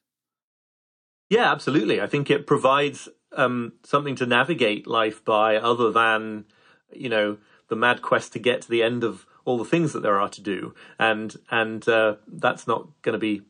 [1.30, 2.00] Yeah, absolutely.
[2.00, 6.46] I think it provides um, something to navigate life by, other than
[6.92, 7.38] you know
[7.70, 10.30] the mad quest to get to the end of all the things that there are
[10.30, 13.42] to do, and and uh, that's not going to be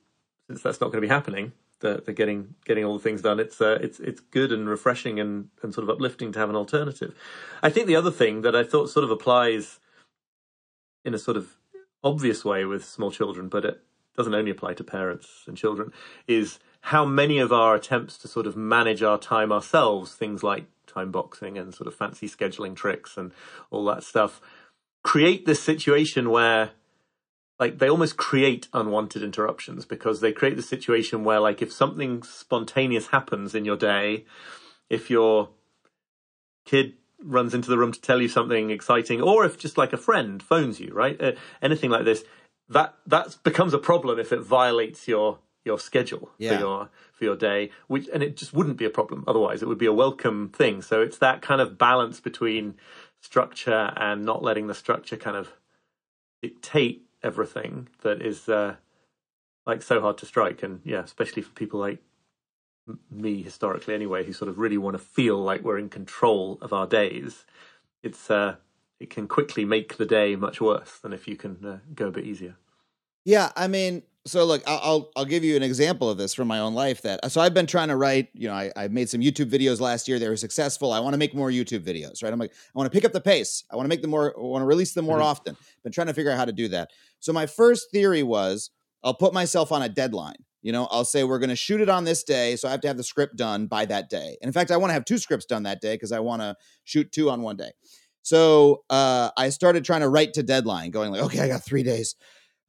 [0.47, 1.53] since that's not going to be happening.
[1.79, 3.39] The, the getting getting all the things done.
[3.39, 6.55] It's uh, it's it's good and refreshing and, and sort of uplifting to have an
[6.55, 7.13] alternative.
[7.61, 9.79] I think the other thing that I thought sort of applies
[11.03, 11.57] in a sort of
[12.03, 13.81] obvious way with small children, but it
[14.15, 15.91] doesn't only apply to parents and children,
[16.27, 20.65] is how many of our attempts to sort of manage our time ourselves, things like
[20.85, 23.31] time boxing and sort of fancy scheduling tricks and
[23.71, 24.41] all that stuff,
[25.01, 26.71] create this situation where
[27.57, 32.21] like they almost create unwanted interruptions because they create the situation where like if something
[32.21, 34.25] spontaneous happens in your day,
[34.89, 35.51] if your
[36.65, 39.97] kid runs into the room to tell you something exciting, or if just like a
[39.97, 41.21] friend phones you, right?
[41.21, 42.25] Uh, anything like this,
[42.67, 46.53] that that becomes a problem if it violates your your schedule Yeah.
[46.53, 49.61] for your for your day, which and it just wouldn't be a problem otherwise.
[49.61, 50.81] It would be a welcome thing.
[50.81, 52.75] So it's that kind of balance between
[53.21, 55.53] structure and not letting the structure kind of
[56.41, 58.75] dictate everything that is uh,
[59.65, 60.61] like so hard to strike.
[60.63, 61.99] And yeah, especially for people like
[63.09, 66.73] me historically anyway, who sort of really want to feel like we're in control of
[66.73, 67.45] our days.
[68.01, 68.55] It's uh,
[68.99, 72.11] it can quickly make the day much worse than if you can uh, go a
[72.11, 72.55] bit easier.
[73.23, 76.47] Yeah, I mean, so look, I'll, I'll I'll give you an example of this from
[76.47, 77.01] my own life.
[77.01, 78.29] That so I've been trying to write.
[78.33, 80.17] You know, I I made some YouTube videos last year.
[80.19, 80.93] They were successful.
[80.93, 82.23] I want to make more YouTube videos.
[82.23, 82.31] Right?
[82.31, 83.63] I'm like, I want to pick up the pace.
[83.71, 84.33] I want to make them more.
[84.37, 85.25] I want to release them more Mhm.
[85.25, 85.57] often.
[85.83, 86.91] Been trying to figure out how to do that.
[87.19, 88.69] So my first theory was
[89.03, 90.37] I'll put myself on a deadline.
[90.61, 92.79] You know, I'll say we're going to shoot it on this day, so I have
[92.81, 94.37] to have the script done by that day.
[94.41, 96.41] And in fact, I want to have two scripts done that day because I want
[96.41, 96.55] to
[96.85, 97.71] shoot two on one day.
[98.21, 101.83] So uh, I started trying to write to deadline, going like, okay, I got three
[101.83, 102.15] days.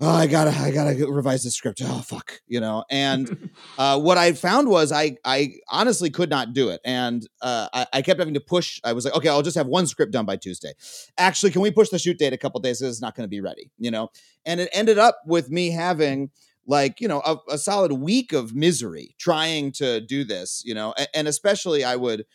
[0.06, 1.80] Oh, I gotta, I gotta revise the script.
[1.82, 2.84] Oh, fuck, you know.
[2.90, 7.68] And uh, what I found was I, I honestly could not do it, and uh,
[7.72, 8.80] I, I kept having to push.
[8.84, 10.74] I was like, okay, I'll just have one script done by Tuesday.
[11.16, 12.82] Actually, can we push the shoot date a couple days?
[12.82, 14.10] It's not going to be ready, you know.
[14.44, 16.30] And it ended up with me having
[16.66, 20.92] like you know a, a solid week of misery trying to do this, you know,
[20.98, 22.26] and, and especially I would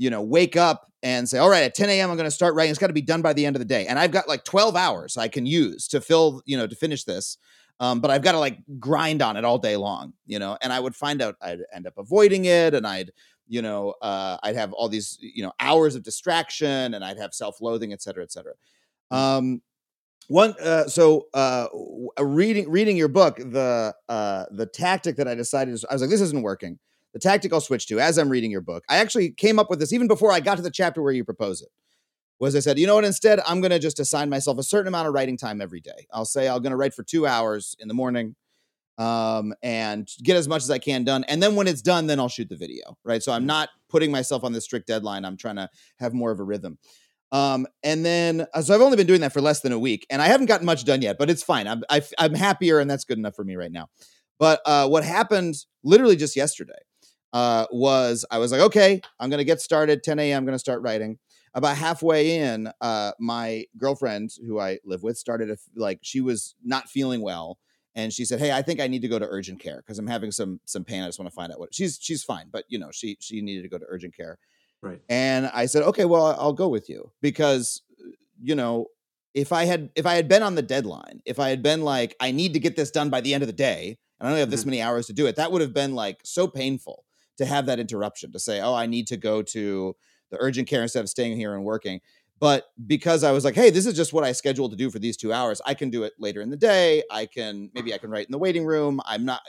[0.00, 2.54] you know, wake up and say, all right, at 10 a.m., I'm going to start
[2.54, 2.70] writing.
[2.70, 3.86] It's got to be done by the end of the day.
[3.86, 7.04] And I've got like 12 hours I can use to fill, you know, to finish
[7.04, 7.36] this.
[7.80, 10.72] Um, but I've got to like grind on it all day long, you know, and
[10.72, 13.10] I would find out I'd end up avoiding it and I'd,
[13.46, 17.34] you know, uh, I'd have all these, you know, hours of distraction and I'd have
[17.34, 18.54] self loathing, et cetera, et cetera.
[19.10, 19.60] Um,
[20.28, 21.66] one uh, so uh,
[22.18, 26.10] reading reading your book the uh, the tactic that i decided is i was like
[26.10, 26.78] this isn't working
[27.12, 28.84] the tactic I'll switch to as I'm reading your book.
[28.88, 31.24] I actually came up with this even before I got to the chapter where you
[31.24, 31.68] propose it.
[32.38, 33.04] Was I said, you know what?
[33.04, 36.06] Instead, I'm going to just assign myself a certain amount of writing time every day.
[36.10, 38.34] I'll say I'm going to write for two hours in the morning,
[38.96, 41.24] um, and get as much as I can done.
[41.24, 42.96] And then when it's done, then I'll shoot the video.
[43.04, 43.22] Right.
[43.22, 45.24] So I'm not putting myself on this strict deadline.
[45.24, 45.68] I'm trying to
[45.98, 46.78] have more of a rhythm.
[47.32, 50.06] Um, and then uh, so I've only been doing that for less than a week,
[50.10, 51.68] and I haven't gotten much done yet, but it's fine.
[51.68, 53.88] I'm I, I'm happier, and that's good enough for me right now.
[54.38, 56.80] But uh, what happened literally just yesterday
[57.32, 60.02] uh, was I was like, okay, I'm gonna get started.
[60.02, 60.38] 10 a.m.
[60.38, 61.18] I'm gonna start writing.
[61.52, 66.20] About halfway in, uh, my girlfriend, who I live with, started to f- like she
[66.20, 67.58] was not feeling well,
[67.96, 70.06] and she said, "Hey, I think I need to go to urgent care because I'm
[70.06, 71.02] having some some pain.
[71.02, 73.40] I just want to find out what she's she's fine, but you know she she
[73.42, 74.38] needed to go to urgent care."
[74.82, 75.02] Right.
[75.08, 77.82] And I said, "Okay, well, I'll go with you because
[78.40, 78.86] you know."
[79.32, 82.16] If I had if I had been on the deadline, if I had been like
[82.18, 84.40] I need to get this done by the end of the day, and I only
[84.40, 84.66] have this Mhm.
[84.66, 87.04] many hours to do it, that would have been like so painful
[87.40, 89.96] to have that interruption to say, oh, I need to go to
[90.30, 92.00] the urgent care instead of staying here and working.
[92.38, 94.98] But because I was like, hey, this is just what I scheduled to do for
[94.98, 97.02] these two hours, I can do it later in the day.
[97.10, 99.00] I can maybe I can write in the waiting room.
[99.04, 99.42] I'm not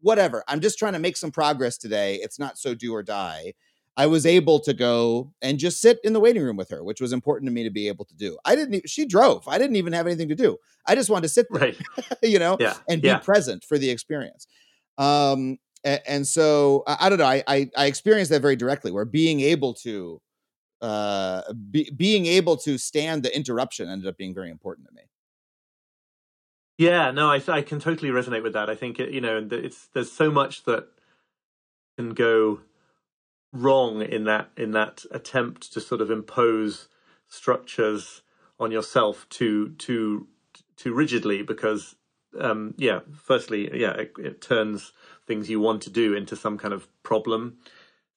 [0.00, 0.42] whatever.
[0.48, 2.16] I'm just trying to make some progress today.
[2.16, 3.52] It's not so do or die.
[3.96, 7.00] I was able to go and just sit in the waiting room with her, which
[7.00, 8.38] was important to me to be able to do.
[8.44, 8.88] I didn't.
[8.88, 9.46] She drove.
[9.46, 10.56] I didn't even have anything to do.
[10.86, 11.76] I just wanted to sit there, Right.
[12.22, 12.74] you know, Yeah.
[12.88, 13.18] and be yeah.
[13.18, 14.46] present for the experience.
[14.98, 17.26] Um, and, so I, don't know.
[17.26, 20.20] I, I I experienced that very directly, where being able to,
[20.80, 25.02] uh, be, being able to stand the interruption ended up being very important to me.
[26.78, 28.70] Yeah, no, I I can totally resonate with that.
[28.70, 30.88] I think it, you know, and it's there's so much that
[31.96, 32.60] can go
[33.52, 36.88] wrong in that in that attempt to sort of impose
[37.28, 38.22] structures
[38.58, 40.26] on yourself too too
[40.76, 41.94] too rigidly because
[42.40, 44.92] um yeah firstly yeah it, it turns
[45.26, 47.58] things you want to do into some kind of problem.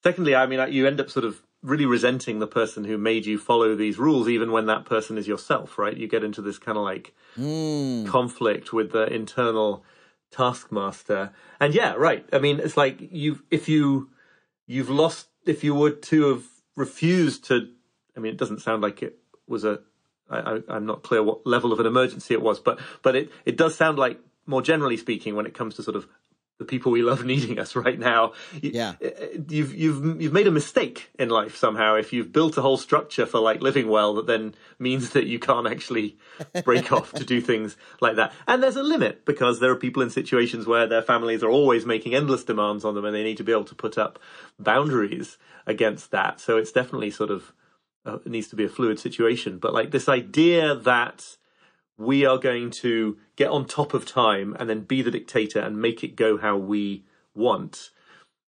[0.02, 3.38] Secondly i mean you end up sort of really resenting the person who made you
[3.38, 5.96] follow these rules even when that person is yourself right?
[5.96, 8.06] You get into this kind of like Mm.
[8.06, 9.84] conflict with the internal
[10.30, 11.32] taskmaster.
[11.60, 12.24] And yeah right.
[12.32, 14.10] I mean it's like you've if you
[14.66, 16.44] you've lost if you were to have
[16.76, 17.68] refused to
[18.16, 19.80] i mean it doesn't sound like it was a
[20.28, 23.30] I, I, i'm not clear what level of an emergency it was but but it
[23.44, 26.06] it does sound like more generally speaking when it comes to sort of
[26.58, 28.32] the people we love needing us right now.
[28.62, 28.94] You- Yeah.
[29.48, 31.96] you've you've you've made a mistake in life somehow.
[31.96, 35.38] If you've built a whole structure for like living well that then means that you
[35.38, 36.16] can't actually
[36.64, 38.32] break off to do things like that.
[38.46, 41.84] And there's a limit because there are people in situations where their families are always
[41.84, 44.18] making endless demands on them and they need to be able to put up
[44.58, 46.40] boundaries against that.
[46.40, 47.52] So it's definitely sort of
[48.04, 49.58] uh, it needs to be a fluid situation.
[49.58, 51.36] But like this idea that
[51.98, 55.80] we are going to get on top of time and then be the dictator and
[55.80, 57.04] make it go how we
[57.34, 57.90] want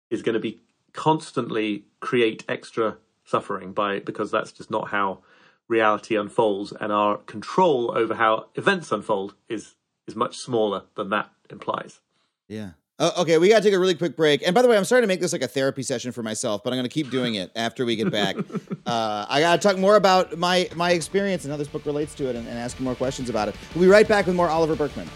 [0.10, 0.60] is going to be
[0.93, 5.19] constantly create extra suffering by because that's just not how
[5.67, 9.75] reality unfolds and our control over how events unfold is
[10.08, 11.99] is much smaller than that implies
[12.47, 12.71] Yeah.
[13.02, 14.46] Oh, okay, we got to take a really quick break.
[14.46, 16.66] And by the way, I'm starting to make this like a therapy session for myself,
[16.66, 18.36] but I'm going to keep doing it after we get back.
[18.86, 22.14] uh, I got to talk more about my my experience and how this book relates
[22.16, 23.56] to it, and, and ask more questions about it.
[23.74, 25.08] We'll be right back with more Oliver Burkeman.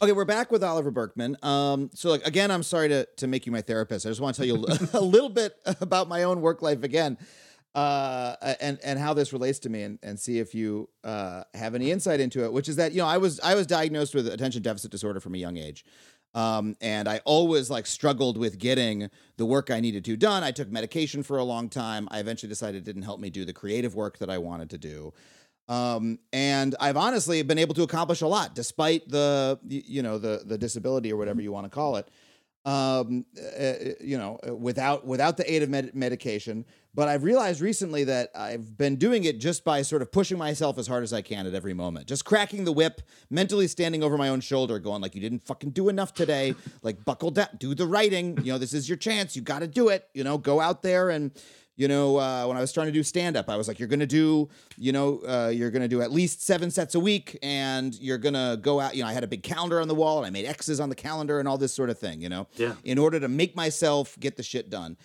[0.00, 1.36] Okay, we're back with Oliver Burkeman.
[1.42, 4.04] Um, so, like, again, I'm sorry to, to make you my therapist.
[4.04, 7.18] I just want to tell you a little bit about my own work life again,
[7.74, 11.74] uh, and and how this relates to me, and, and see if you uh, have
[11.74, 12.52] any insight into it.
[12.52, 15.34] Which is that you know I was I was diagnosed with attention deficit disorder from
[15.34, 15.84] a young age,
[16.34, 20.42] Um, and I always like struggled with getting the work I needed to done.
[20.42, 22.08] I took medication for a long time.
[22.10, 24.78] I eventually decided it didn't help me do the creative work that I wanted to
[24.78, 25.12] do.
[25.68, 30.42] Um, and I've honestly been able to accomplish a lot despite the, you know, the,
[30.44, 32.08] the disability or whatever you want to call it.
[32.64, 33.24] Um,
[33.58, 36.64] uh, you know, uh, without, without the aid of med- medication.
[36.94, 40.78] But I've realized recently that I've been doing it just by sort of pushing myself
[40.78, 43.00] as hard as I can at every moment, just cracking the whip,
[43.30, 46.54] mentally standing over my own shoulder, going like, "You didn't fucking do enough today.
[46.82, 48.38] Like, buckle down, do the writing.
[48.44, 49.34] You know, this is your chance.
[49.34, 50.08] You got to do it.
[50.14, 51.32] You know, go out there and."
[51.82, 53.88] You know, uh, when I was trying to do stand up, I was like, you're
[53.88, 57.00] going to do, you know, uh, you're going to do at least seven sets a
[57.00, 58.94] week and you're going to go out.
[58.94, 60.90] You know, I had a big calendar on the wall and I made X's on
[60.90, 62.74] the calendar and all this sort of thing, you know, Yeah.
[62.84, 64.96] in order to make myself get the shit done.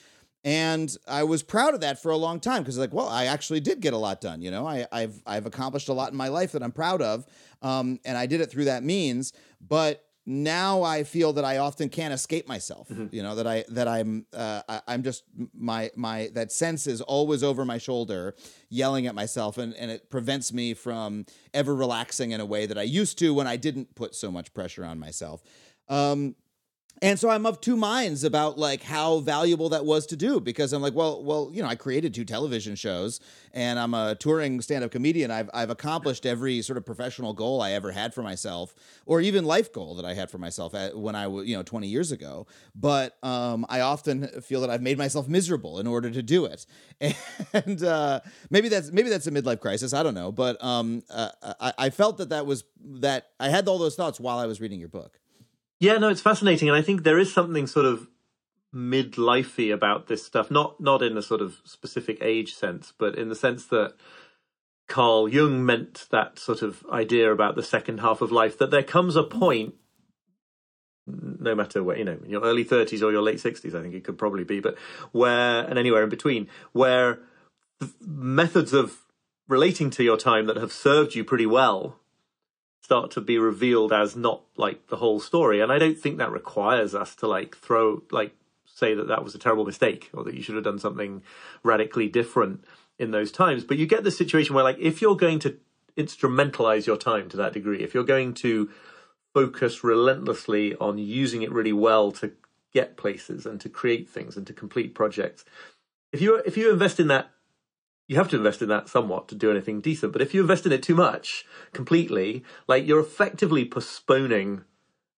[0.43, 3.59] And I was proud of that for a long time because, like, well, I actually
[3.59, 4.43] did get a lot done.
[4.43, 7.25] You know, I, I've I've accomplished a lot in my life that I'm proud of,
[7.63, 9.33] um, and I did it through that means.
[9.67, 12.91] But now I feel that I often can't escape myself.
[13.11, 15.23] You know that I that I'm uh, I, I'm just
[15.53, 18.35] my my that sense is always over my shoulder,
[18.69, 22.77] yelling at myself, and and it prevents me from ever relaxing in a way that
[22.77, 25.41] I used to when I didn't put so much pressure on myself.
[25.87, 26.35] Um,
[27.01, 30.73] and so I'm of two minds about like how valuable that was to do because
[30.73, 33.19] I'm like, well, well, you know, I created two television shows
[33.53, 35.29] and I'm a touring stand-up comedian.
[35.29, 38.73] I've I've accomplished every sort of professional goal I ever had for myself,
[39.05, 41.63] or even life goal that I had for myself at, when I was, you know,
[41.63, 42.47] 20 years ago.
[42.75, 46.65] But um, I often feel that I've made myself miserable in order to do it,
[47.53, 49.93] and uh, maybe that's maybe that's a midlife crisis.
[49.93, 51.29] I don't know, but um, uh,
[51.59, 54.59] I, I felt that that was that I had all those thoughts while I was
[54.59, 55.19] reading your book.
[55.79, 58.07] Yeah, no, it's fascinating, and I think there is something sort of
[58.73, 60.49] midlifey about this stuff.
[60.49, 63.93] Not not in a sort of specific age sense, but in the sense that
[64.87, 68.57] Carl Jung meant that sort of idea about the second half of life.
[68.57, 69.75] That there comes a point,
[71.05, 73.93] no matter what you know, in your early thirties or your late sixties, I think
[73.93, 74.77] it could probably be, but
[75.11, 77.19] where and anywhere in between, where
[78.01, 79.05] methods of
[79.47, 81.99] relating to your time that have served you pretty well
[82.81, 85.59] start to be revealed as not like the whole story.
[85.59, 88.33] And i don't think that requires us to like throw like
[88.65, 91.23] say that that was a terrible mistake or that you should have done something
[91.63, 92.63] radically different
[92.99, 93.63] in those times.
[93.63, 95.57] But you get the situation where like if you're going to
[95.97, 98.69] instrumentalize your time to that degree if you're going to
[99.33, 102.31] focus relentlessly on using it really well to
[102.73, 105.43] get places and to create things and to complete projects
[106.11, 107.31] if you if you invest in that
[108.07, 110.13] you have to invest in that somewhat to do anything decent.
[110.13, 114.63] But if you invest in it too much, completely, like you're effectively postponing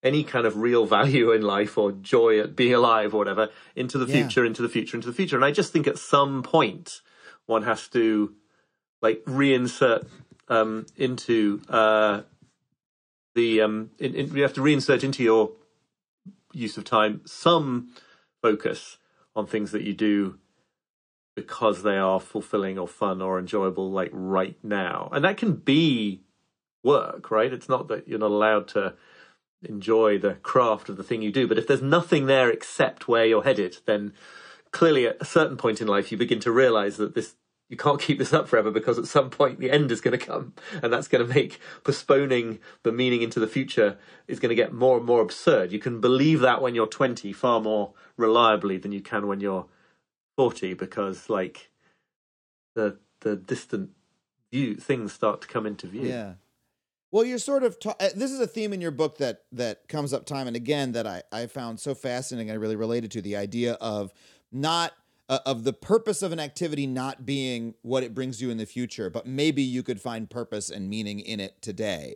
[0.01, 3.97] any kind of real value in life or joy at being alive or whatever into
[3.97, 4.21] the Yeah.
[4.21, 5.35] future, into the future, into the future.
[5.35, 7.01] And I just think at some point
[7.45, 8.33] one has to
[9.01, 10.07] like reinsert
[10.47, 12.21] um, into uh,
[13.35, 15.51] the um, in, in, you have to reinsert into your
[16.51, 17.89] use of time some
[18.41, 18.97] focus
[19.35, 20.39] on things that you do
[21.43, 25.09] because they are fulfilling or fun or enjoyable like right now.
[25.11, 26.21] And that can be
[26.83, 27.53] work right?
[27.53, 28.95] It's not that you're not allowed to
[29.63, 33.25] enjoy the craft of the thing you do but if there's nothing there except where
[33.25, 34.13] you're headed then
[34.71, 37.35] clearly at a certain point in life you begin to realize that this
[37.69, 40.25] you can't keep this up forever because at some point the end is going to
[40.25, 40.53] come.
[40.81, 44.73] And that's going to make postponing the meaning into the future is going to get
[44.73, 45.71] more and more absurd.
[45.71, 49.67] You can believe that when you're 20 far more reliably than you can when you're
[50.39, 51.69] 40 because like
[52.73, 53.89] the the distant
[54.53, 56.35] view things start to come into view Yeah.
[57.11, 57.77] Well, you're sort of.
[57.77, 60.55] Ta- uh, this is a theme in your book that that comes up time and
[60.55, 62.49] again that I I found so fascinating.
[62.49, 64.13] I really related to the idea of
[64.49, 64.93] not
[65.27, 68.65] uh, of the purpose of an activity not being what it brings you in the
[68.65, 72.15] future, but maybe you could find purpose and meaning in it today.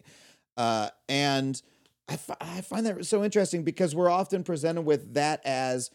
[0.55, 1.61] Uh, and
[2.07, 5.91] I, I find that so interesting because we're often presented with that as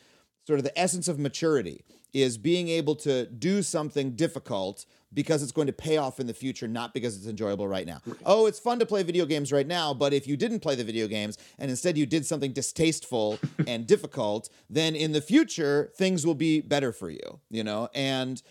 [0.49, 1.85] sort of the essence of maturity
[2.15, 6.33] is being able to do something difficult because it's going to pay off in the
[6.33, 8.01] future, not because it's enjoyable right now.
[8.25, 10.85] Oh, it's fun to play video games right now, but if you didn't play the
[10.85, 16.25] video games and instead you did something distasteful and difficult, then in the future things
[16.27, 17.91] will be better for you, you know?
[17.95, 18.43] And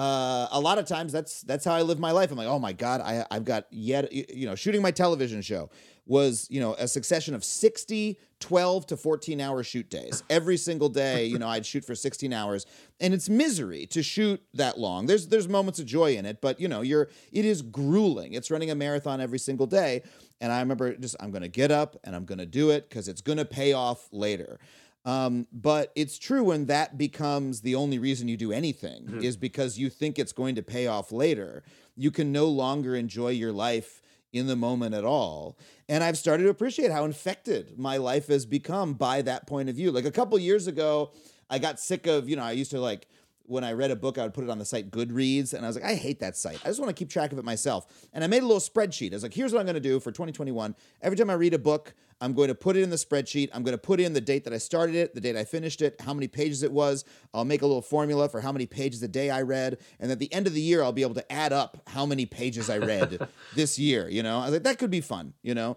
[0.00, 2.30] uh, a lot of times that's that's how I live my life.
[2.30, 5.68] I'm like, oh my god, I I've got yet you know shooting my television show
[6.06, 10.22] was you know a succession of 60 12 to 14 hour shoot days.
[10.30, 12.64] Every single day you know i'd shoot for 16 hours.
[12.98, 15.04] And it's misery to shoot that long.
[15.04, 18.32] There's there's moments of joy in it but you know you're it is grueling.
[18.32, 20.02] It's running a marathon every single day.
[20.40, 23.20] And i remember just i'm gonna get up and i'm gonna do it because it's
[23.20, 24.58] gonna pay off later
[25.04, 29.78] um, but it's true when that becomes the only reason you do anything is because
[29.78, 31.62] you think it's going to pay off later.
[31.96, 35.58] You can no longer enjoy your life in the moment at all.
[35.88, 39.74] And I've started to appreciate how infected my life has become by that point of
[39.74, 39.90] view.
[39.90, 41.12] Like a couple years ago,
[41.48, 43.08] I got sick of, you know, I used to like
[43.50, 45.68] when I read a book, I would put it on the site Goodreads, and I
[45.68, 46.60] was like, I hate that site.
[46.64, 47.86] I just want to keep track of it myself.
[48.12, 49.12] And I made a little spreadsheet.
[49.12, 50.76] I was like, here's what I'm going to do for 2021.
[51.02, 53.48] Every time I read a book, I'm going to put it in the spreadsheet.
[53.52, 55.82] I'm going to put in the date that I started it, the date I finished
[55.82, 57.04] it, how many pages it was.
[57.34, 60.20] I'll make a little formula for how many pages a day I read, and at
[60.20, 62.78] the end of the year, I'll be able to add up how many pages I
[62.78, 63.26] read
[63.56, 64.08] this year.
[64.08, 65.34] You know, I was like, that could be fun.
[65.42, 65.76] You know,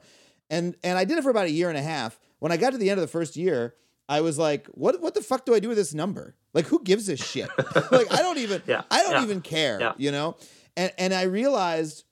[0.52, 2.20] and and I did it for about a year and a half.
[2.38, 3.74] When I got to the end of the first year,
[4.10, 6.36] I was like, what what the fuck do I do with this number?
[6.54, 7.50] Like who gives a shit?
[7.92, 9.94] like I don't even Yeah, I don't yeah, even care, yeah.
[9.98, 10.36] you know?
[10.76, 12.04] And and I realized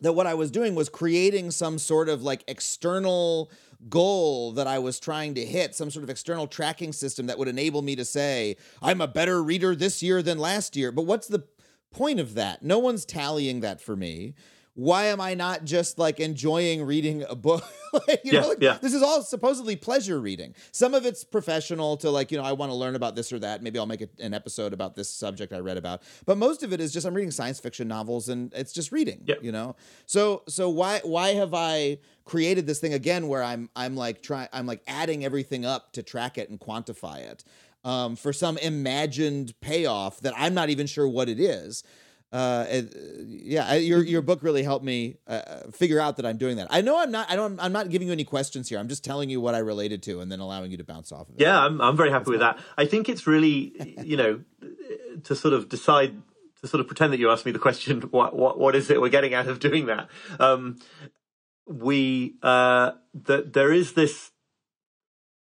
[0.00, 3.50] that what I was doing was creating some sort of like external
[3.88, 7.48] goal that I was trying to hit, some sort of external tracking system that would
[7.48, 10.92] enable me to say, I'm a better reader this year than last year.
[10.92, 11.44] But what's the
[11.92, 12.62] point of that?
[12.62, 14.34] No one's tallying that for me.
[14.76, 17.64] Why am I not just like enjoying reading a book?
[18.08, 18.78] Like, you Yeah, know, like, yeah.
[18.82, 20.56] this is all supposedly pleasure reading.
[20.72, 23.38] Some of it's professional to like, you know, I want to learn about this or
[23.38, 23.62] that.
[23.62, 26.02] Maybe I'll make a, an episode about this subject I read about.
[26.26, 29.22] But most of it is just I'm reading science fiction novels and it's just reading.
[29.26, 29.36] Yeah.
[29.40, 29.76] You know?
[30.06, 34.48] So so why why have I created this thing again where I'm I'm like trying
[34.52, 37.44] I'm like adding everything up to track it and quantify it
[37.84, 41.84] um, for some imagined payoff that I'm not even sure what it is.
[42.32, 42.94] Uh, it-
[43.26, 46.66] yeah, your your book really helped me uh, figure out that I'm doing that.
[46.70, 47.30] I know I'm not.
[47.30, 47.60] I don't.
[47.60, 48.78] I'm not giving you any questions here.
[48.78, 51.28] I'm just telling you what I related to, and then allowing you to bounce off
[51.28, 51.40] of it.
[51.42, 52.58] Yeah, I'm I'm very happy with that.
[52.76, 54.40] I think it's really, you know,
[55.24, 56.20] to sort of decide
[56.62, 59.00] to sort of pretend that you asked me the question, what what what is it
[59.00, 60.08] we're getting out of doing that?
[60.40, 60.78] Um,
[61.66, 62.92] we uh,
[63.26, 64.30] that there is this,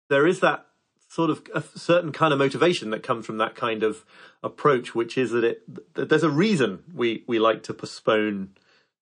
[0.10, 0.66] there is that
[1.10, 4.06] sort of a certain kind of motivation that comes from that kind of
[4.44, 8.50] approach, which is that it that there's a reason we we like to postpone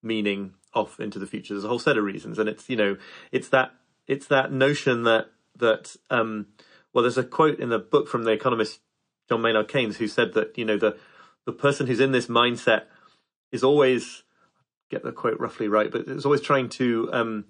[0.01, 1.53] meaning off into the future.
[1.53, 2.97] There's a whole set of reasons, and it's you know
[3.31, 3.71] it's that
[4.07, 5.27] it's that notion that
[5.57, 6.47] that um,
[6.93, 8.79] well, there's a quote in the book from the economist
[9.29, 10.97] John Maynard Keynes who said that you know the
[11.45, 12.83] the person who's in this mindset
[13.51, 14.23] is always
[14.89, 17.45] get the quote roughly right, but is always trying to um,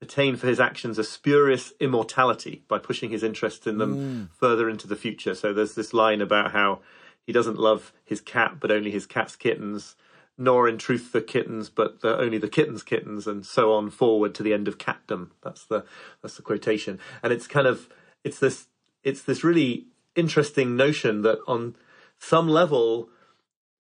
[0.00, 4.86] attain for his actions a spurious immortality by pushing his interest in them further into
[4.86, 5.34] the future.
[5.34, 6.80] So there's this line about how
[7.26, 9.96] he doesn't love his cat, but only his cat's kittens,
[10.36, 14.34] nor in truth the kittens, but the, only the kittens' kittens, and so on forward
[14.34, 15.30] to the end of catdom.
[15.42, 15.84] That's the
[16.20, 17.88] that's the quotation, and it's kind of
[18.24, 18.66] it's this
[19.04, 21.76] it's this really interesting notion that on
[22.18, 23.08] some level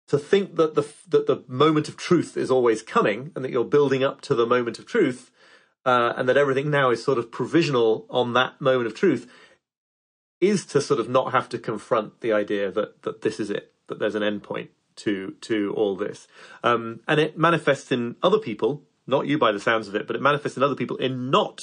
[0.09, 3.65] to think that the that the moment of truth is always coming and that you're
[3.65, 5.31] building up to the moment of truth
[5.85, 9.31] uh, and that everything now is sort of provisional on that moment of truth
[10.41, 13.73] is to sort of not have to confront the idea that that this is it
[13.89, 16.29] that there's an endpoint to to all this.
[16.63, 20.17] Um, and it manifests in other people not you by the sounds of it but
[20.17, 21.63] it manifests in other people in not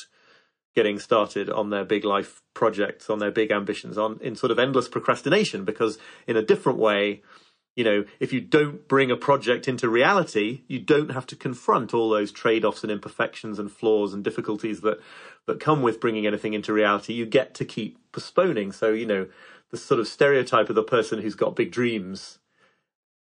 [0.76, 4.60] getting started on their big life projects on their big ambitions on in sort of
[4.60, 5.98] endless procrastination because
[6.28, 7.22] in a different way
[7.76, 11.94] you know, if you don't bring a project into reality, you don't have to confront
[11.94, 15.00] all those trade-offs and imperfections and flaws and difficulties that
[15.48, 17.14] that come with bringing anything into reality.
[17.14, 18.72] You get to keep postponing.
[18.72, 19.28] So, you know,
[19.72, 22.40] the sort of stereotype of the person who's got big dreams,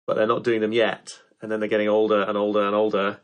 [0.05, 3.19] but they're not doing them yet, and then they're getting older and older and older.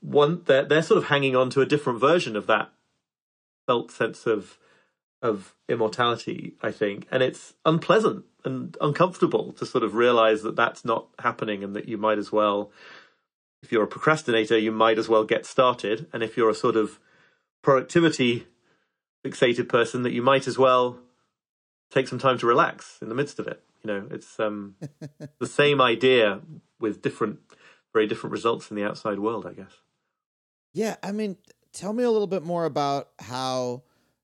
[0.00, 2.70] One, they're they're sort of hanging on to a different version of that
[3.66, 4.58] felt sense of
[5.22, 10.84] of immortality, I think, and it's unpleasant and uncomfortable to sort of realize that that's
[10.84, 12.72] not happening, and that you might as well,
[13.62, 16.76] if you're a procrastinator, you might as well get started, and if you're a sort
[16.76, 16.98] of
[17.62, 18.46] productivity
[19.24, 20.98] fixated person, that you might as well
[21.90, 23.62] take some time to relax in the midst of it.
[23.82, 24.76] You know, it's um,
[25.38, 26.40] the same idea
[26.80, 27.40] with different,
[27.92, 29.72] very different results in the outside world, I guess.
[30.72, 31.36] Yeah, I mean,
[31.72, 33.82] tell me a little bit more about how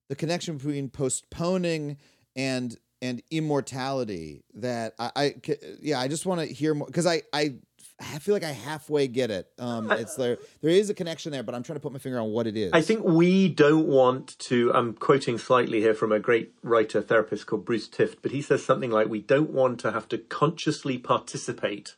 [0.08, 1.98] the connection between postponing
[2.36, 5.34] and and immortality that I, I
[5.80, 7.54] yeah, I just want to hear more because I I
[8.00, 9.48] I feel like I halfway get it.
[9.58, 12.20] Um, it's there there is a connection there, but I'm trying to put my finger
[12.20, 12.72] on what it is.
[12.72, 14.72] I think we don't want to.
[14.72, 18.64] I'm quoting slightly here from a great writer therapist called Bruce Tift, but he says
[18.64, 21.96] something like, "We don't want to have to consciously participate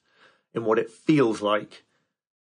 [0.54, 1.84] in what it feels like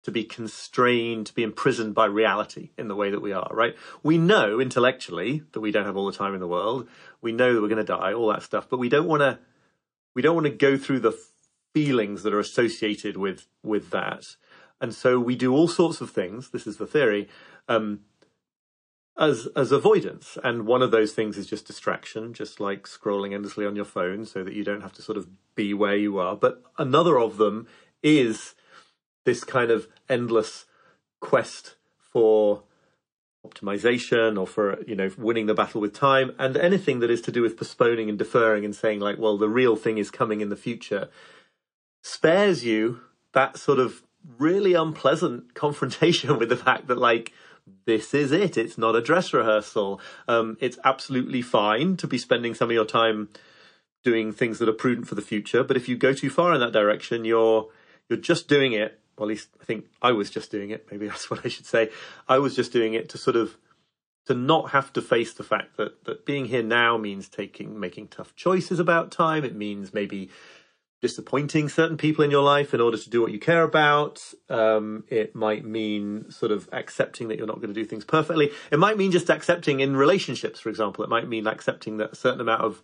[0.05, 3.75] to be constrained, to be imprisoned by reality in the way that we are." Right?
[4.03, 6.89] We know intellectually that we don't have all the time in the world.
[7.21, 9.41] We know that we're going to die, all that stuff, but we don't want to.
[10.15, 11.13] We don't want to go through the
[11.79, 14.37] feelings that are associated with with that.
[14.81, 16.51] And so we do all sorts of things.
[16.51, 17.29] This is the theory.
[17.69, 18.01] Um,
[19.17, 23.67] as as avoidance, and one of those things is just distraction, just like scrolling endlessly
[23.67, 26.37] on your phone, so that you don't have to sort of be where you are.
[26.37, 27.67] But another of them
[28.03, 28.55] is
[29.25, 30.67] this kind of endless
[31.21, 31.75] quest
[32.13, 32.63] for
[33.47, 37.33] optimization or for you know winning the battle with time and anything that is to
[37.33, 40.49] do with postponing and deferring and saying like well the real thing is coming in
[40.49, 41.09] the future
[42.03, 43.01] spares you
[43.33, 44.03] that sort of
[44.39, 47.33] really unpleasant confrontation with the fact that like
[47.85, 52.55] this is it it's not a dress rehearsal um, it's absolutely fine to be spending
[52.55, 53.29] some of your time
[54.03, 56.61] doing things that are prudent for the future but if you go too far in
[56.61, 57.69] that direction you're
[58.09, 60.87] you're just doing it at least I think I was just doing it.
[60.91, 61.91] Maybe that's what I should say.
[62.29, 63.57] I was just doing it to sort of
[64.27, 68.09] to not have to face the fact that that being here now means taking making
[68.09, 69.45] tough choices about time.
[69.45, 70.31] It means maybe
[71.01, 74.21] disappointing certain people in your life in order to do what you care about.
[74.49, 78.51] Um, it might mean sort of accepting that you're not going to do things perfectly.
[78.73, 81.05] It might mean just accepting in relationships, for example.
[81.05, 82.83] It might mean accepting that a certain amount of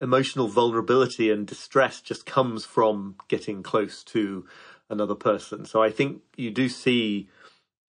[0.00, 4.46] emotional vulnerability and distress just comes from getting close to
[4.88, 5.64] another person.
[5.64, 7.28] So I think you do see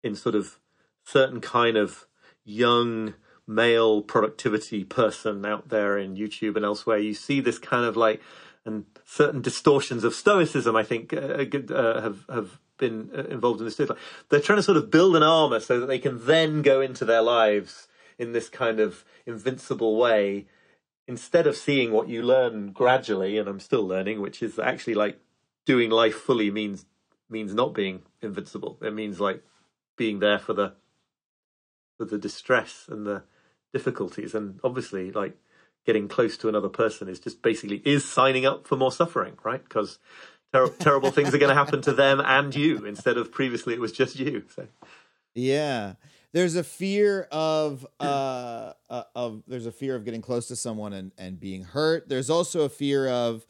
[0.02, 0.58] in sort of
[1.04, 2.06] certain kind of
[2.44, 3.14] young
[3.46, 8.20] male productivity person out there in YouTube and elsewhere, you see this kind of like
[8.64, 10.76] and certain distortions of stoicism.
[10.76, 11.44] I think uh,
[11.74, 13.88] uh, have have been uh, involved in this too.
[14.28, 17.04] They're trying to sort of build an armor so that they can then go into
[17.04, 17.88] their lives
[18.18, 20.46] in this kind of invincible way.
[21.08, 25.18] Instead of seeing what you learn gradually, and I'm still learning, which is actually like
[25.66, 26.86] doing life fully means
[27.28, 28.78] means not being invincible.
[28.82, 29.42] It means like
[29.96, 30.74] being there for the
[31.98, 33.24] for the distress and the
[33.72, 35.36] difficulties, and obviously like
[35.86, 39.62] getting close to another person is just basically is signing up for more suffering, right?
[39.62, 39.98] Because
[40.52, 43.80] ter- terrible things are going to happen to them and you instead of previously it
[43.80, 44.44] was just you.
[44.54, 44.66] So
[45.34, 45.94] yeah
[46.32, 50.92] there's a fear of uh, uh, of there's a fear of getting close to someone
[50.92, 53.46] and and being hurt there's also a fear of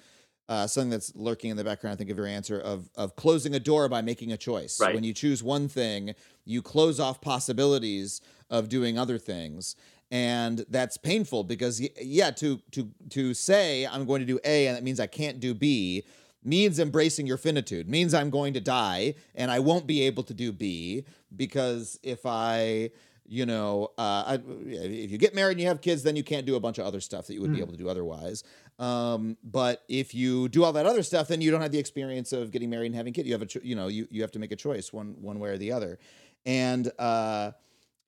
[0.48, 3.54] uh, something that's lurking in the background, I think of your answer of of closing
[3.54, 4.78] a door by making a choice.
[4.80, 4.94] Right.
[4.94, 6.14] When you choose one thing,
[6.44, 8.20] you close off possibilities
[8.50, 9.76] of doing other things,
[10.12, 14.76] and that's painful because yeah, to to to say I'm going to do A and
[14.76, 16.04] that means I can't do B
[16.44, 20.34] means embracing your finitude means i'm going to die and i won't be able to
[20.34, 21.04] do b
[21.36, 22.90] because if i
[23.32, 26.44] you know uh, I, if you get married and you have kids then you can't
[26.44, 28.44] do a bunch of other stuff that you would be able to do otherwise.
[28.78, 32.32] Um, but if you do all that other stuff then you don't have the experience
[32.32, 34.32] of getting married and having kids you have a cho- you know you, you have
[34.32, 35.98] to make a choice one one way or the other.
[36.44, 37.52] And uh,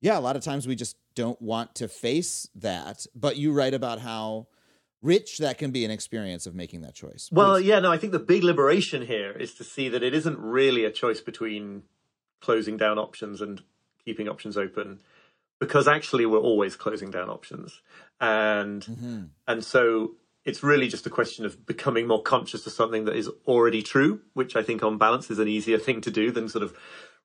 [0.05, 3.75] yeah a lot of times we just don't want to face that but you write
[3.75, 4.47] about how
[5.05, 7.29] rich that can be an experience of making that choice.
[7.31, 10.39] Well, yeah, no, I think the big liberation here is to see that it isn't
[10.39, 11.83] really a choice between
[12.41, 13.63] closing down options and
[14.05, 15.01] keeping options open
[15.61, 17.81] because actually we're always closing down options.
[18.21, 19.23] And mm-hmm.
[19.47, 23.31] and so it's really just a question of becoming more conscious of something that is
[23.47, 26.65] already true, which I think on balance is an easier thing to do than sort
[26.65, 26.77] of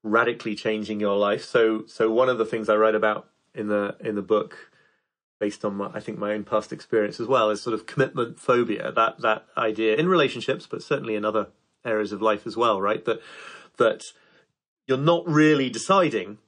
[0.04, 1.44] radically changing your life.
[1.44, 4.72] So so one of the things I write about in the in the book
[5.40, 8.40] based on my, I think my own past experience as well is sort of commitment
[8.40, 8.92] phobia.
[8.92, 11.48] That that idea in relationships, but certainly in other
[11.86, 13.04] areas of life as well, right?
[13.06, 13.22] That
[13.78, 14.12] that
[14.88, 16.40] you're not really deciding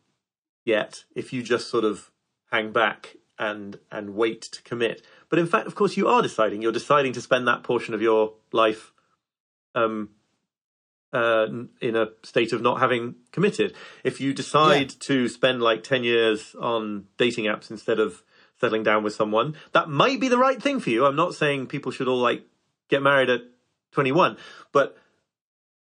[0.66, 2.12] yet if you just sort of
[2.52, 5.02] hang back and and wait to commit.
[5.30, 6.62] But in fact, of course, you are deciding.
[6.62, 8.92] You're deciding to spend that portion of your life
[9.74, 10.10] um,
[11.14, 11.48] uh,
[11.82, 13.74] in a state of not having committed.
[14.04, 14.98] If you decide Yeah.
[15.02, 18.24] to spend like 10 years on dating apps instead of
[18.60, 21.06] settling down with someone, that might be the right thing for you.
[21.06, 22.44] I'm not saying people should all like
[22.90, 23.42] get married at
[23.92, 24.38] 21,
[24.72, 24.98] but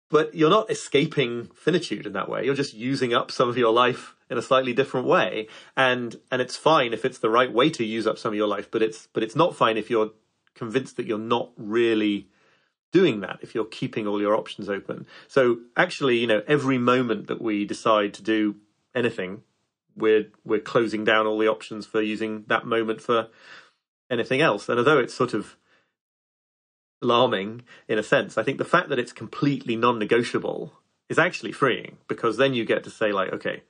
[0.09, 2.45] but you're not escaping finitude in that way.
[2.45, 5.47] You're just using up some of your life in a slightly different way.
[5.75, 8.47] And and it's fine if it's the right way to use up some of your
[8.47, 10.11] life, but it's but it's not fine if you're
[10.55, 12.29] convinced that you're not really
[12.91, 15.05] doing that if you're keeping all your options open.
[15.27, 18.55] So actually, you know, every moment that we decide to do
[18.95, 19.43] anything,
[19.95, 23.27] we're we're closing down all the options for using that moment for
[24.09, 24.69] anything else.
[24.69, 25.57] And although it's sort of
[27.01, 30.73] alarming in a sense, I think the fact that it's completely non-negotiable
[31.09, 33.63] is actually freeing because then you get to say like, okay,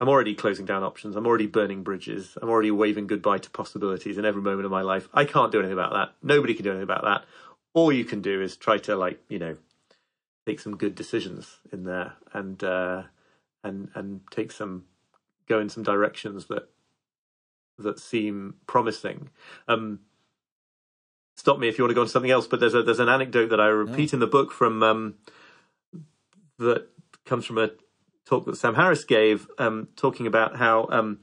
[0.00, 1.16] I'm already closing down options.
[1.16, 2.38] I'm already burning bridges.
[2.40, 5.08] I'm already waving goodbye to possibilities in every moment of my life.
[5.12, 6.14] I can't do anything about that.
[6.22, 7.24] Nobody can do anything about that.
[7.74, 9.56] All you can do is try to like, you know,
[10.46, 13.02] make some good decisions in there and uh
[13.62, 14.84] and and take some
[15.46, 16.68] go in some directions that
[17.78, 19.30] that seem promising.
[19.68, 20.00] Um
[21.36, 23.00] stop me if you want to go on to something else, but there's a there's
[23.00, 25.14] an anecdote that I repeat in the book from um
[26.58, 26.88] that
[27.24, 27.70] comes from a
[28.28, 31.20] talk that Sam Harris gave, um, talking about how um,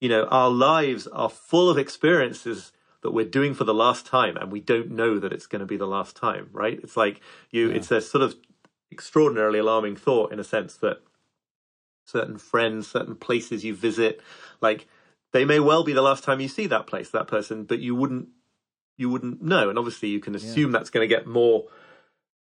[0.00, 2.72] you know our lives are full of experiences
[3.04, 5.66] that we're doing for the last time, and we don't know that it's going to
[5.66, 6.48] be the last time.
[6.50, 6.80] Right?
[6.82, 7.70] It's like you.
[7.70, 8.34] It's a sort of
[8.90, 10.98] extraordinarily alarming thought in a sense that
[12.06, 14.20] certain friends, certain places you visit.
[14.60, 14.88] Like
[15.32, 17.94] they may well be the last time you see that place, that person, but you
[17.94, 18.28] wouldn't
[18.96, 19.68] you wouldn't know.
[19.68, 21.64] And obviously you can assume that's going to get more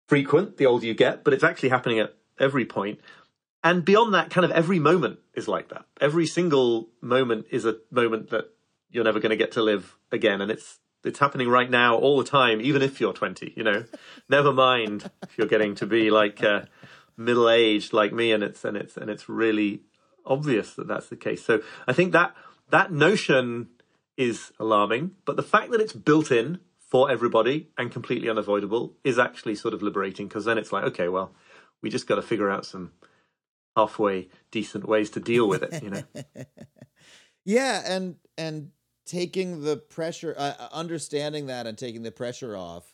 [0.07, 2.99] frequent the older you get, but it's actually happening at every point.
[3.63, 5.85] And beyond that, kind of every moment is like that.
[5.99, 8.51] Every single moment is a moment that
[8.93, 10.39] you're never going to get to live again.
[10.39, 13.83] And it's, it's happening right now all the time, even if you're 20, you know,
[14.29, 16.61] never mind if you're getting to be like, uh,
[17.17, 18.31] middle aged like me.
[18.31, 19.81] And it's, and it's, and it's really
[20.25, 21.43] obvious that that's the case.
[21.43, 22.35] So I think that,
[22.69, 23.69] that notion
[24.15, 29.17] is alarming, but the fact that it's built in for everybody and completely unavoidable is
[29.17, 31.33] actually sort of liberating because then it's like, okay, well,
[31.81, 32.91] we just got to figure out some
[33.75, 36.03] halfway decent ways to deal with it, you know.
[37.45, 38.71] Yeah, and and
[39.05, 42.93] taking the pressure, uh, uh, understanding that, and taking the pressure off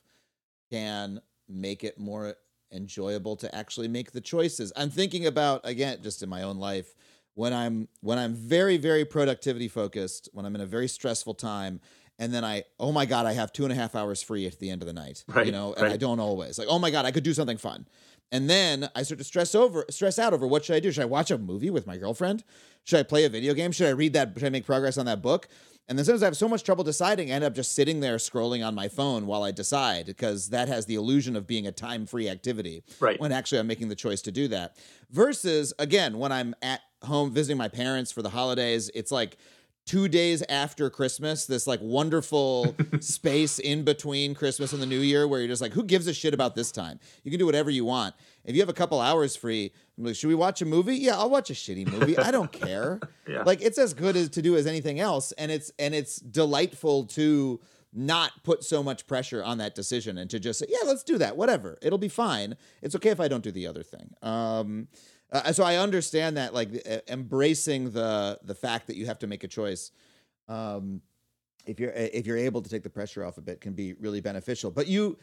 [0.71, 2.35] can make it more
[2.71, 4.71] enjoyable to actually make the choices.
[4.75, 6.95] I'm thinking about again, just in my own life,
[7.33, 11.79] when I'm when I'm very very productivity focused, when I'm in a very stressful time.
[12.21, 14.59] And then I, oh my God, I have two and a half hours free at
[14.59, 15.23] the end of the night.
[15.45, 16.59] You know, and I don't always.
[16.59, 17.87] Like, oh my God, I could do something fun.
[18.29, 20.91] And then I start to stress over, stress out over what should I do?
[20.91, 22.43] Should I watch a movie with my girlfriend?
[22.83, 23.71] Should I play a video game?
[23.71, 24.33] Should I read that?
[24.35, 25.47] Should I make progress on that book?
[25.89, 28.17] And then sometimes I have so much trouble deciding, I end up just sitting there
[28.17, 31.71] scrolling on my phone while I decide because that has the illusion of being a
[31.71, 32.83] time free activity.
[32.99, 33.19] Right.
[33.19, 34.77] When actually I'm making the choice to do that.
[35.09, 39.37] Versus, again, when I'm at home visiting my parents for the holidays, it's like,
[39.89, 45.27] Two days after Christmas, this like wonderful space in between Christmas and the New Year
[45.27, 46.99] where you're just like, who gives a shit about this time?
[47.23, 48.13] You can do whatever you want.
[48.49, 50.95] If you have a couple hours free, I'm like, should we watch a movie?
[50.95, 52.17] Yeah, I'll watch a shitty movie.
[52.17, 52.99] I don't care.
[53.27, 53.43] Yeah.
[53.43, 57.05] Like it's as good as to do as anything else, and it's and it's delightful
[57.05, 57.59] to
[57.93, 61.19] not put so much pressure on that decision and to just say, yeah, let's do
[61.19, 61.37] that.
[61.37, 62.57] Whatever, it'll be fine.
[62.81, 64.15] It's okay if I don't do the other thing.
[64.23, 64.87] Um,
[65.31, 69.27] uh, so I understand that, like uh, embracing the the fact that you have to
[69.27, 69.91] make a choice.
[70.47, 71.03] Um,
[71.67, 74.21] if you're if you're able to take the pressure off a bit, can be really
[74.21, 74.71] beneficial.
[74.71, 75.19] But you,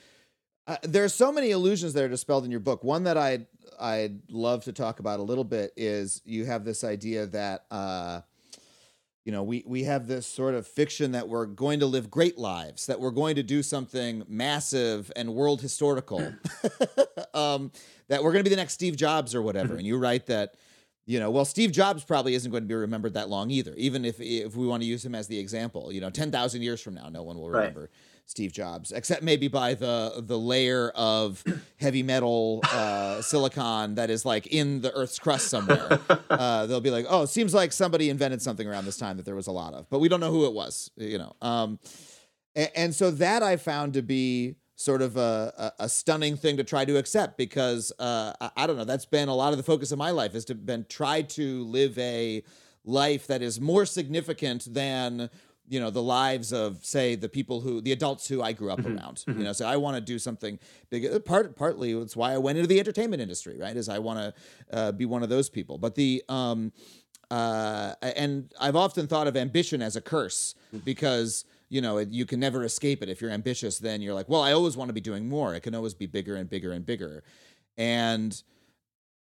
[0.67, 2.83] uh, there's so many illusions that are dispelled in your book.
[2.83, 3.47] One that I
[3.79, 8.23] I'd love to talk about a little bit is you have this idea that uh,
[9.25, 12.37] you know we we have this sort of fiction that we're going to live great
[12.37, 16.21] lives, that we're going to do something massive and world historical,
[17.35, 17.71] um,
[18.09, 19.77] that we're going to be the next Steve Jobs or whatever.
[19.77, 20.55] and you write that.
[21.09, 23.73] You know, well, Steve Jobs probably isn't going to be remembered that long either.
[23.77, 26.62] Even if if we want to use him as the example, you know, ten thousand
[26.62, 27.49] years from now, no one will
[27.85, 27.91] Right.
[28.27, 31.43] Steve Jobs, except maybe by the the layer of
[31.79, 36.01] heavy metal uh, silicon that is like in the Earth's crust somewhere.
[36.29, 39.24] Uh, they'll be like, "Oh, it seems like somebody invented something around this time that
[39.24, 41.79] there was a lot of, but we don't know who it was." You know, um,
[42.55, 46.59] and, and so that I found to be sort of a, a, a stunning thing
[46.59, 48.85] to try to accept because uh, I, I don't know.
[48.85, 51.64] That's been a lot of the focus of my life is to been try to
[51.64, 52.43] live a
[52.85, 55.31] life that is more significant than
[55.69, 58.85] you know the lives of say the people who the adults who I grew up
[58.85, 59.25] around.
[59.27, 60.59] You know, so I want to do something
[60.91, 61.07] big.
[61.07, 63.59] uh, Part partly it's why I went into the entertainment industry.
[63.59, 65.79] Right, is I want to uh, be one of those people.
[65.79, 66.73] But the um,
[67.31, 70.55] uh, and I've often thought of ambition as a curse
[70.85, 73.09] because you know you can never escape it.
[73.09, 75.55] If you're ambitious, then you're like, well, I always want to be doing more.
[75.55, 77.25] It can always be bigger and bigger and bigger,
[77.77, 78.41] and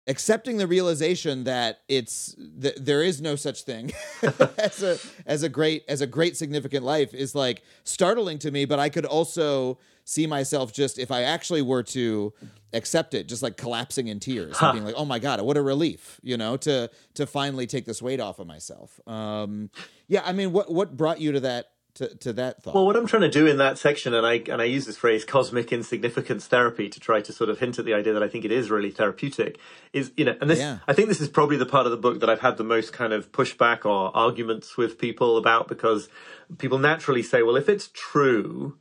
[0.08, 3.91] accepting the realization that it's th- there is no such thing
[4.58, 8.66] as a as a great as a great significant life is like startling to me
[8.66, 12.34] but i could also see myself just if i actually were to
[12.74, 15.62] accept it just like collapsing in tears and being like oh my god what a
[15.62, 18.99] relief you know to to finally take this weight off of myself.
[19.08, 19.70] Um
[20.08, 22.96] yeah i mean what what brought you to that to, to that thought Well, what
[22.96, 25.72] I'm trying to do in that section, and I and I use this phrase "cosmic
[25.72, 28.52] insignificance therapy" to try to sort of hint at the idea that I think it
[28.52, 29.60] is really therapeutic.
[29.94, 30.80] Is you know, and this Yeah.
[30.88, 32.94] I think this is probably the part of the book that I've had the most
[32.94, 36.10] kind of pushback or arguments with people about because
[36.58, 38.78] people naturally say, well, if it's true,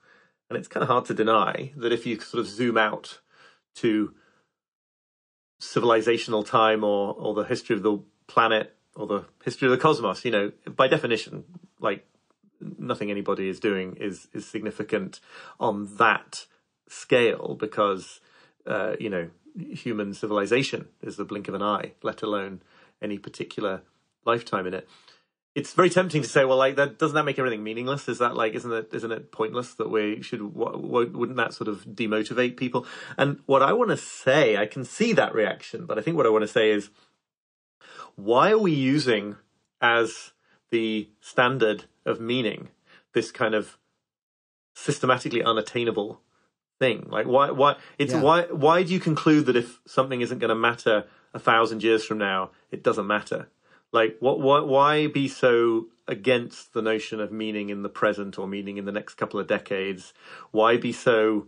[0.49, 3.21] and it's kind of hard to deny that if you sort of zoom out
[3.77, 4.15] to
[5.61, 10.25] civilizational time or or the history of the planet or the history of the cosmos,
[10.25, 11.45] you know, by definition,
[11.81, 12.07] like
[12.79, 15.21] nothing anybody is doing is is significant
[15.59, 16.47] on that
[16.89, 18.21] scale because
[18.67, 22.63] uh, you know human civilization is the blink of an eye, let alone
[23.03, 23.83] any particular
[24.25, 24.89] lifetime in it.
[25.55, 28.09] It's very tempting to say, well, like that doesn't that make everything meaningless?
[28.09, 30.55] Is that like isn't it isn't it pointless that we should?
[30.55, 32.87] Wouldn't that sort of demotivate people?
[33.17, 36.27] And what I want to say, I can see that reaction, but I think what
[36.27, 36.91] I want to say is,
[38.15, 39.37] why are we using
[39.81, 40.33] as
[40.71, 42.69] the standard of meaning
[43.13, 43.77] this kind of
[44.75, 46.21] systematically unattainable
[46.79, 48.23] thing like why why it's Yeah.
[48.23, 52.05] why why do you conclude that if something isn't going to matter a thousand years
[52.05, 53.49] from now, it doesn't matter.
[53.93, 58.47] Like, what, what, why be so against the notion of meaning in the present or
[58.47, 60.13] meaning in the next couple of decades?
[60.51, 61.47] Why be so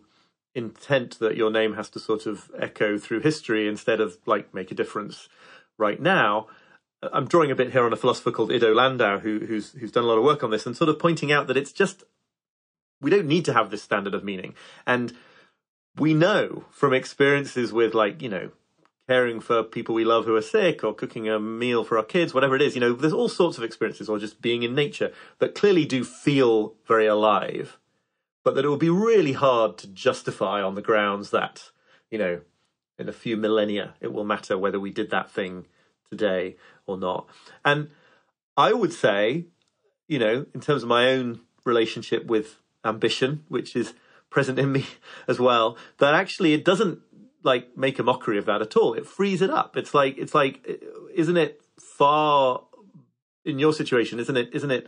[0.54, 4.70] intent that your name has to sort of echo through history instead of like make
[4.70, 5.28] a difference
[5.78, 6.48] right now?
[7.02, 10.04] I'm drawing a bit here on a philosopher called Iddo Landau, who, who's who's done
[10.04, 12.04] a lot of work on this, and sort of pointing out that it's just
[13.00, 14.54] we don't need to have this standard of meaning,
[14.86, 15.12] and
[15.96, 18.50] we know from experiences with like you know
[19.08, 22.32] caring for people we love who are sick or cooking a meal for our kids,
[22.32, 25.12] whatever it is, you know, there's all sorts of experiences or just being in nature
[25.38, 27.78] that clearly do feel very alive,
[28.44, 31.72] but that it would be really hard to justify on the grounds that,
[32.10, 32.40] you know,
[32.96, 35.66] in a few millennia, it will matter whether we did that thing
[36.12, 36.56] today
[36.86, 37.26] or not.
[37.64, 37.88] And
[38.56, 39.46] I would say,
[40.06, 43.94] you know, in terms of my own relationship with ambition, which is
[44.28, 44.86] present in me
[45.26, 47.00] as well, that actually it doesn't
[47.42, 48.92] like make a mockery of that at all.
[48.92, 49.76] It frees it up.
[49.76, 50.80] It's like it's like
[51.14, 52.62] isn't it far
[53.44, 54.86] in your situation, isn't it isn't it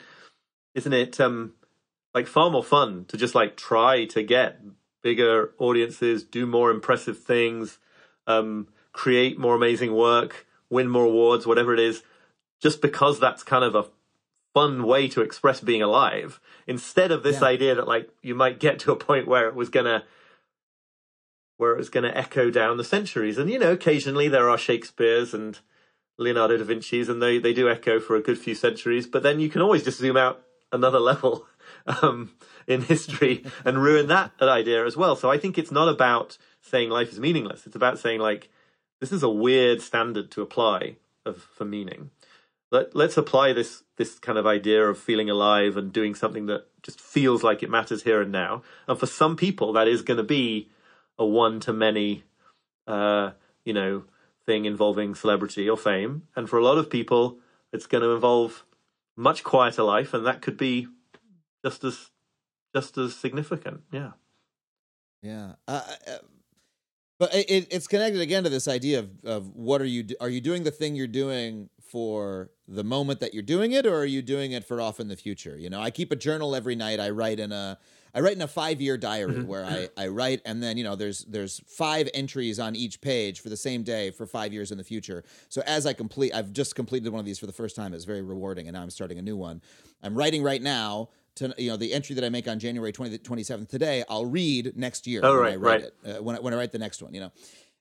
[0.74, 1.54] isn't it um
[2.12, 4.60] like far more fun to just like try to get
[5.02, 7.78] bigger audiences, do more impressive things,
[8.26, 12.02] um create more amazing work, win more awards, whatever it is,
[12.60, 13.86] just because that's kind of a
[14.52, 17.48] fun way to express being alive instead of this Yeah.
[17.48, 20.04] idea that like you might get to a point where it was gonna
[21.56, 23.38] where it was going to echo down the centuries.
[23.38, 25.58] And, you know, occasionally there are Shakespeare's and
[26.18, 29.06] Leonardo da Vinci's, and they, they do echo for a good few centuries.
[29.06, 31.46] But then you can always just zoom out another level
[31.86, 32.32] um,
[32.66, 35.14] in history and ruin that idea as well.
[35.14, 37.66] So I think it's not about saying life is meaningless.
[37.66, 38.50] It's about saying, like,
[39.04, 40.96] this is a weird standard to apply
[41.26, 42.08] of for meaning.
[42.70, 46.68] Let, let's apply this this kind of idea of feeling alive and doing something that
[46.82, 48.62] just feels like it matters here and now.
[48.88, 50.70] And for some people, that is going to be
[51.18, 52.24] a one to many,
[52.86, 53.32] uh,
[53.66, 54.04] you know,
[54.46, 56.22] thing involving celebrity or fame.
[56.34, 57.40] And for a lot of people,
[57.74, 58.64] it's going to involve
[59.16, 60.88] much quieter life, and that could be
[61.62, 62.10] just as
[62.74, 63.82] just as significant.
[63.92, 64.12] Yeah.
[65.20, 65.56] Yeah.
[65.68, 65.82] Uh,
[67.18, 70.28] but it, it- it's connected again to this idea of, of what are you are
[70.28, 74.04] you doing the thing you're doing for the moment that you're doing it or are
[74.04, 75.56] you doing it for off in the future?
[75.56, 76.98] You know i keep a journal every night.
[77.00, 77.78] I write in a
[78.14, 79.46] i write in a five year diary mm-hmm.
[79.46, 80.00] where I, mm-hmm.
[80.00, 83.56] I write and then you know there's there's five entries on each page for the
[83.56, 85.24] same day for five years in the future.
[85.48, 87.94] So as i complete i've just completed one of these for the first time.
[87.94, 89.62] It's very rewarding and now i'm starting a new one.
[90.02, 93.18] I'm writing right now to you know the entry that I make on January 20,
[93.18, 95.90] 27th today, I'll read next year Oh, when right, I write right.
[96.06, 97.32] it uh, when I, when I write the next one, you know.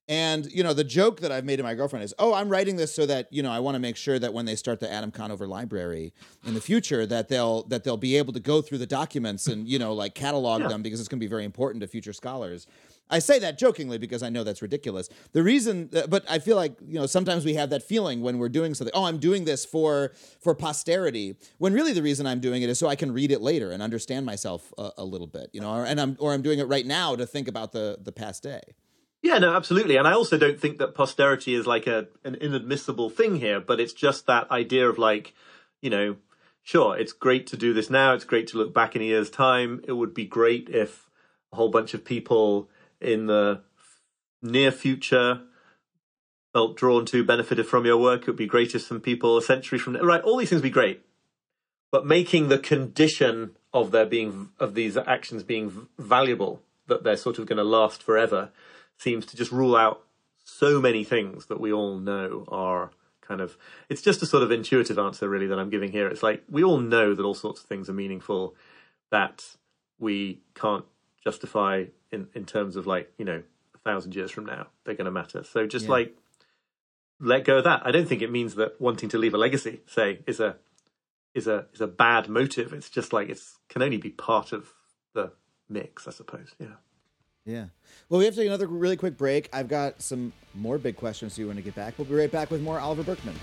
[0.10, 2.76] And you know the joke that I've made to my girlfriend is, oh, I'm writing
[2.76, 4.91] this so that you know I want to make sure that when they start the
[4.91, 6.14] Adam Conover Library
[6.45, 9.66] in the future, that they'll that they'll be able to go through the documents and
[9.66, 10.68] you know like catalog Yeah.
[10.68, 12.68] them because it's going to be very important to future scholars.
[13.10, 15.08] I say that jokingly because I know that's ridiculous.
[15.34, 18.39] The reason, uh, but I feel like you know sometimes we have that feeling when
[18.39, 18.93] we're doing something.
[18.93, 21.36] Oh, I'm doing this for for posterity.
[21.60, 23.82] When really the reason I'm doing it is so I can read it later and
[23.82, 25.49] understand myself a, a little bit.
[25.54, 27.99] You know, or, and I'm or I'm doing it right now to think about the
[28.01, 28.62] the past day.
[29.24, 29.95] Yeah, no, absolutely.
[29.95, 33.80] And I also don't think that posterity is like a an inadmissible thing here, but
[33.80, 35.34] it's just that idea of like,
[35.82, 36.17] you know,
[36.61, 38.13] sure, it's great to do this now.
[38.13, 39.82] It's great to look back in a year's time.
[39.88, 41.09] It would be great if
[41.53, 42.69] a whole bunch of people
[42.99, 43.61] in the
[44.41, 45.41] near future
[46.51, 48.24] felt drawn to, benefited from your work.
[48.24, 50.21] It would be great if some people a century from now, right?
[50.21, 51.01] All these things would be great.
[51.93, 57.39] But making the condition of their being, of these actions being valuable, that they're sort
[57.39, 58.51] of going to last forever,
[58.98, 60.04] seems to just rule out
[60.44, 62.91] so many things that we all know are
[63.22, 63.58] kind of
[63.89, 66.08] it's just a sort of intuitive answer really that I'm giving here.
[66.08, 68.56] It's like we all know that all sorts of things are meaningful
[69.12, 69.44] that
[70.00, 70.86] we can't
[71.24, 73.41] justify in, in terms of like, you know,
[73.74, 75.44] a thousand years from now, they're gonna matter.
[75.44, 75.91] So just Yeah.
[75.91, 76.18] like
[77.20, 77.82] let go of that.
[77.86, 80.58] I don't think it means that wanting to leave a legacy, say, is a
[81.34, 82.74] is a is a bad motive.
[82.74, 84.74] It's just like it's can only be part of
[85.14, 85.32] the
[85.70, 86.54] mix, I suppose.
[86.60, 86.76] Yeah.
[87.46, 87.66] Yeah.
[88.08, 89.50] Well, we have to take another really quick break.
[89.52, 91.38] I've got some more big questions.
[91.38, 91.96] You want to get back?
[91.98, 93.36] We'll be right back with more Oliver Burkeman.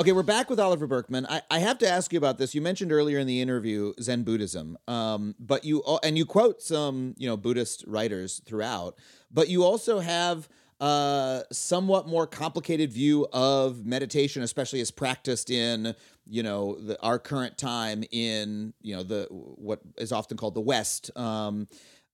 [0.00, 1.26] Okay, we're back with Oliver Burkeman.
[1.28, 2.54] I, I have to ask you about this.
[2.54, 7.14] You mentioned earlier in the interview Zen Buddhism, um, but you and you quote some
[7.18, 8.96] you know Buddhist writers throughout,
[9.30, 10.48] but you also have
[10.80, 15.94] a somewhat more complicated view of meditation, especially as practiced in
[16.26, 20.60] you know the, our current time in you know the what is often called the
[20.60, 21.16] West.
[21.16, 21.68] Um,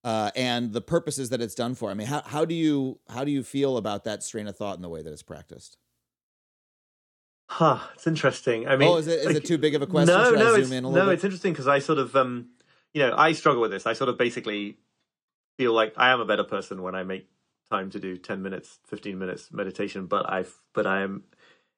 [0.04, 1.90] uh, and the purposes that it's done for.
[1.90, 4.76] I mean, how, how do you how do you feel about that strain of thought
[4.76, 5.78] and the way that it's practiced?
[7.48, 8.68] Huh, it's interesting.
[8.68, 10.14] I mean, oh, is it is like- it too big of a question?
[10.14, 11.14] No, Should no, I it's, in a no, bit?
[11.14, 12.50] it's interesting because I sort of, um,
[12.94, 13.86] you know, I struggle with this.
[13.86, 14.78] I sort of basically
[15.58, 17.28] feel like I am a better person when I make
[17.70, 21.24] time to do 10 minutes, 15 minutes meditation, but I've, but I am,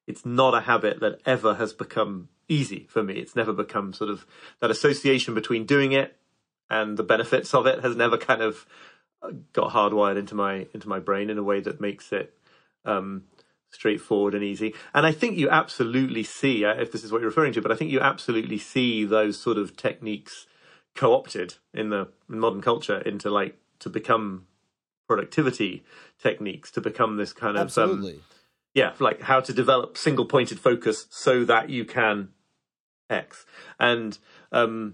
[0.07, 3.15] it's not a habit that ever has become easy for me.
[3.15, 4.25] It's never become sort of
[4.61, 6.15] that association between doing it
[6.69, 8.65] and the benefits of it has never kind of
[9.53, 12.33] got hardwired into my, into my brain in a way that makes it,
[12.85, 13.23] um,
[13.71, 14.73] straightforward and easy.
[14.93, 17.71] And I think you absolutely see, uh, if this is what you're referring to, but
[17.71, 20.47] I think you absolutely see those sort of techniques
[20.95, 24.45] co-opted in the modern culture into like to become
[25.09, 25.83] productivity
[26.21, 28.21] techniques, to become this kind of um,
[28.75, 32.29] yeah, like how to develop single pointed focus so that you can
[33.09, 33.47] X.
[33.79, 34.17] And
[34.51, 34.93] um,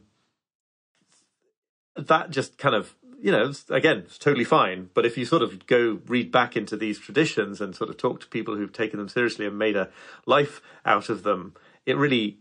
[1.97, 4.89] that just kind of, you know, again, it's totally fine.
[4.93, 8.21] But if you sort of go read back into these traditions and sort of talk
[8.21, 9.89] to people who've taken them seriously and made a
[10.25, 11.53] life out of them,
[11.85, 12.37] it really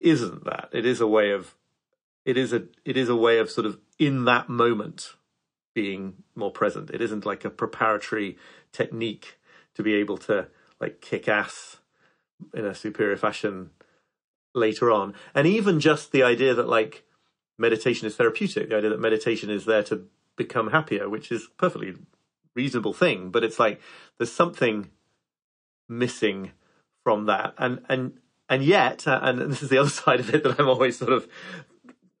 [0.00, 0.68] isn't that.
[0.72, 1.54] It is a way of,
[2.26, 5.14] it is a, it is a way of sort of in that moment
[5.74, 6.90] being more present.
[6.90, 8.38] It isn't like a preparatory
[8.72, 9.38] technique
[9.74, 10.48] to be able to
[10.80, 11.78] like kick ass
[12.52, 13.70] in a superior fashion
[14.54, 15.14] later on.
[15.34, 17.04] And even just the idea that like
[17.58, 20.06] meditation is therapeutic, the idea that meditation is there to
[20.36, 21.94] become happier, which is perfectly
[22.54, 23.80] reasonable thing, but it's like
[24.18, 24.90] there's something
[25.88, 26.52] missing
[27.04, 27.54] from that.
[27.58, 28.18] And and
[28.48, 31.12] and yet, uh, and this is the other side of it that I'm always sort
[31.12, 31.28] of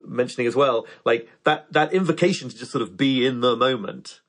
[0.06, 4.20] mentioning as well, like that that invocation to just sort of be in the moment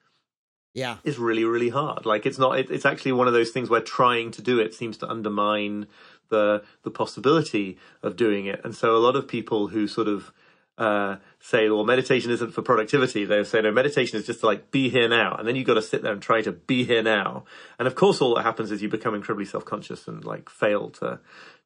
[0.73, 0.97] Yeah.
[1.03, 2.05] is really really hard.
[2.05, 4.73] Like it's not it, it's actually one of those things where trying to do it
[4.73, 5.87] seems to undermine
[6.29, 8.61] the the possibility of doing it.
[8.63, 10.31] And so a lot of people who sort of
[10.75, 14.71] uh, say well meditation isn't for productivity they say no meditation is just to like
[14.71, 15.35] be here now.
[15.35, 17.45] And then you've got to sit there and try to be here now.
[17.77, 21.19] And of course all that happens is you become incredibly self-conscious and like fail to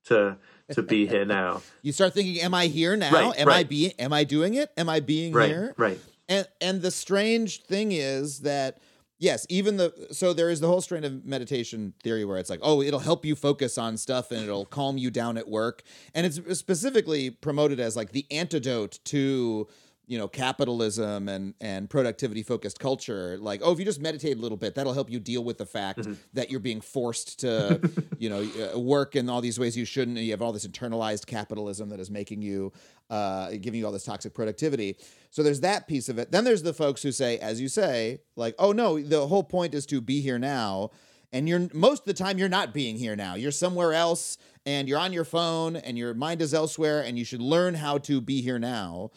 [0.07, 0.35] to
[0.71, 3.11] to be here now You start thinking, "Am I here now?
[3.11, 3.69] Right, am I right.
[3.69, 3.91] being?
[3.99, 4.71] Am I doing it?
[4.77, 8.79] Am I being right here?" right And and the strange thing is that
[9.19, 12.59] yes, even the so there is the whole strain of meditation theory where it's like,
[12.61, 16.25] oh, it'll help you focus on stuff and it'll calm you down at work, and
[16.25, 19.67] it's specifically promoted as like the antidote to
[20.07, 24.39] you know capitalism and and productivity focused culture like oh if you just meditate a
[24.39, 26.13] little bit that'll help you deal with the fact Mm-hmm.
[26.33, 27.79] that you're being forced to
[28.17, 30.65] you know uh, work in all these ways you shouldn't and you have all this
[30.67, 32.71] internalized capitalism that is making you
[33.09, 34.97] uh giving you all this toxic productivity.
[35.29, 36.31] So there's that piece of it.
[36.31, 39.73] Then there's the folks who say as you say like oh no the whole point
[39.73, 40.91] is to be here now
[41.33, 43.35] and you're most of the time you're not being here now.
[43.35, 47.25] You're somewhere else and you're on your phone and your mind is elsewhere and you
[47.25, 49.11] should learn how to be here now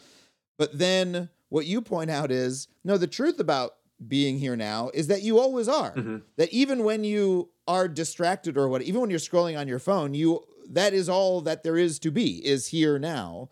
[0.57, 3.73] but then what you point out is no, the truth about
[4.07, 5.93] being here now is that you always are.
[6.37, 10.13] That even when you are distracted or what, even when you're scrolling on your phone,
[10.13, 13.49] you that is all that there is to be is here now.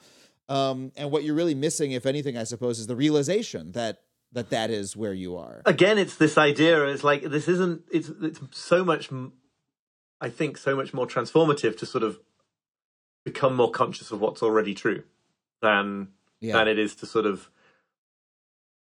[0.47, 4.49] Um, and what you're really missing, if anything, I suppose, is the realization that that
[4.49, 5.61] that is where you are.
[5.65, 9.09] again it's this idea it's like this isn't it's it's so much
[10.21, 12.19] I think so much more transformative to sort of
[13.25, 15.03] become more conscious of what's already true
[15.61, 16.09] than
[16.41, 16.53] Yeah.
[16.53, 17.49] than it is to sort of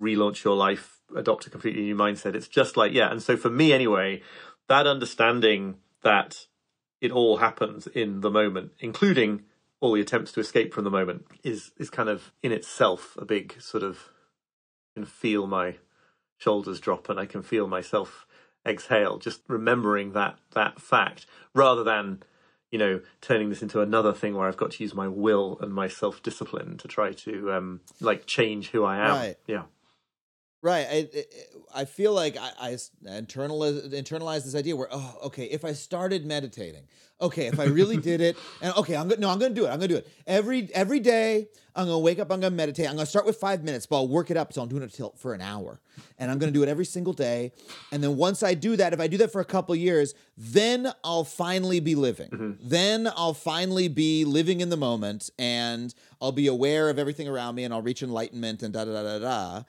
[0.00, 3.50] relaunch your life adopt a completely new mindset it's just like yeah and so for
[3.50, 4.22] me anyway
[4.68, 6.46] that understanding that
[7.00, 9.42] it all happens in the moment including
[9.80, 13.24] all the attempts to escape from the moment is is kind of in itself a
[13.24, 14.10] big sort of
[14.98, 15.76] can feel my
[16.36, 18.26] shoulders drop and I can feel myself
[18.66, 19.18] exhale.
[19.18, 22.22] Just remembering that that fact, rather than
[22.70, 25.72] you know turning this into another thing where I've got to use my will and
[25.72, 29.10] my self discipline to try to um like change who I am.
[29.10, 29.36] Right.
[29.46, 29.62] Yeah.
[30.60, 30.86] Right.
[30.90, 31.24] I
[31.82, 36.26] I- feel like I, I internalize internalize this idea where oh okay if I started
[36.26, 36.82] meditating
[37.20, 39.68] okay if I really did it and okay I'm gonna no I'm gonna do it
[39.68, 42.96] I'm gonna do it every every day I'm gonna wake up I'm gonna meditate I'm
[42.96, 45.10] gonna start with five minutes but I'll work it up so I'm doing it till
[45.16, 45.80] for an hour
[46.18, 47.52] and I'm gonna do it every single day
[47.92, 50.92] and then once I do that if I do that for a couple years then
[51.04, 52.52] I'll finally be living mm-hmm.
[52.60, 57.54] then I'll finally be living in the moment and I'll be aware of everything around
[57.54, 59.62] me and I'll reach enlightenment and da da da da da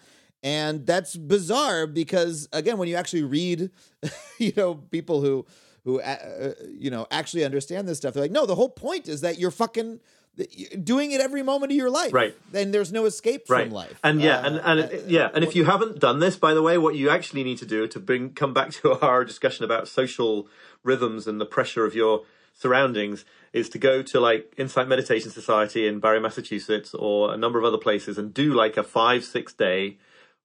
[0.44, 3.70] and that's bizarre because again when you actually read
[4.38, 5.46] you know people who
[5.84, 9.08] who uh, uh, you know actually understand this stuff they're like no the whole point
[9.08, 10.00] is that you're fucking
[10.84, 12.34] doing it every moment of your life Right.
[12.52, 13.64] then there's no escape Right.
[13.66, 16.38] from life And yeah, Uh, and and it- yeah, and if you haven't done this,
[16.38, 19.26] by the way, what you actually need to do to bring come back to our
[19.26, 20.48] discussion about social
[20.84, 22.24] rhythms and the pressure of your
[22.54, 27.58] surroundings is to go to like Insight Meditation Society in Barre, Massachusetts, or a number
[27.60, 29.98] of other places, and do like a five six day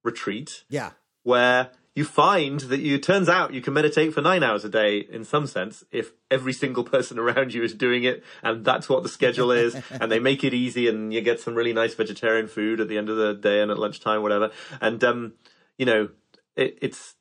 [0.05, 0.91] retreat yeah.
[1.23, 4.99] where you find that you turns out you can meditate for nine hours a day
[4.99, 9.03] in some sense if every single person around you is doing it and that's what
[9.03, 12.47] the schedule is and they make it easy and you get some really nice vegetarian
[12.47, 14.51] food at the end of the day and at lunchtime whatever.
[14.81, 15.33] And um
[15.79, 16.09] you know
[16.57, 17.15] it, it's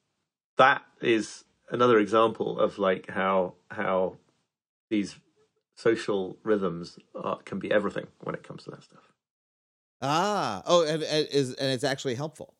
[0.57, 4.17] that is another example of like how how
[4.89, 5.15] these
[5.75, 9.01] social rhythms are, can be everything when it comes to that stuff.
[10.01, 12.53] Ah, oh, and, and is and it's actually helpful.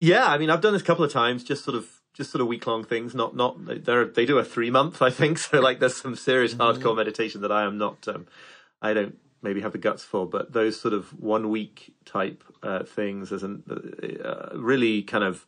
[0.00, 2.40] Yeah, I mean, I've done this a couple of times, just sort of, just sort
[2.42, 3.14] of week long things.
[3.14, 5.38] Not, not they they do a three month, I think.
[5.40, 6.62] So like, there's some serious Mm-hmm.
[6.82, 8.26] hardcore meditation that I am not, um,
[8.82, 10.26] I don't maybe have the guts for.
[10.26, 13.62] But those sort of one week type uh, things, as an
[14.24, 15.46] uh, really kind of,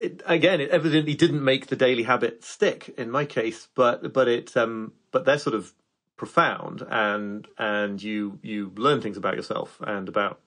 [0.00, 4.28] it, again, it evidently didn't make the daily habit stick in my case, but but
[4.28, 5.72] it, um, but they're sort of
[6.16, 10.40] profound, and and you you learn things about yourself and about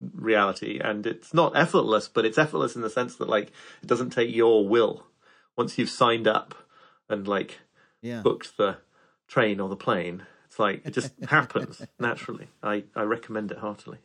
[0.00, 0.78] reality.
[0.82, 3.48] And it's not effortless but it's effortless in the sense that like
[3.82, 5.06] it doesn't take your will.
[5.56, 6.54] Once you've signed up
[7.08, 7.58] and like
[8.02, 8.22] Yeah.
[8.22, 8.78] booked the
[9.28, 12.48] train or the plane it's like it just happens naturally.
[12.62, 13.98] I i recommend it heartily.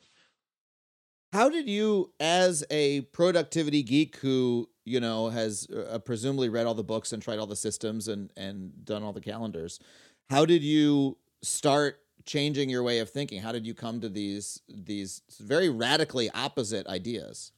[1.33, 6.73] How did you, as a productivity geek who you know has uh, presumably read all
[6.73, 9.79] the books and tried all the systems and and done all the calendars,
[10.29, 13.41] how did you start changing your way of thinking?
[13.41, 17.51] How did you come to these these very radically opposite ideas?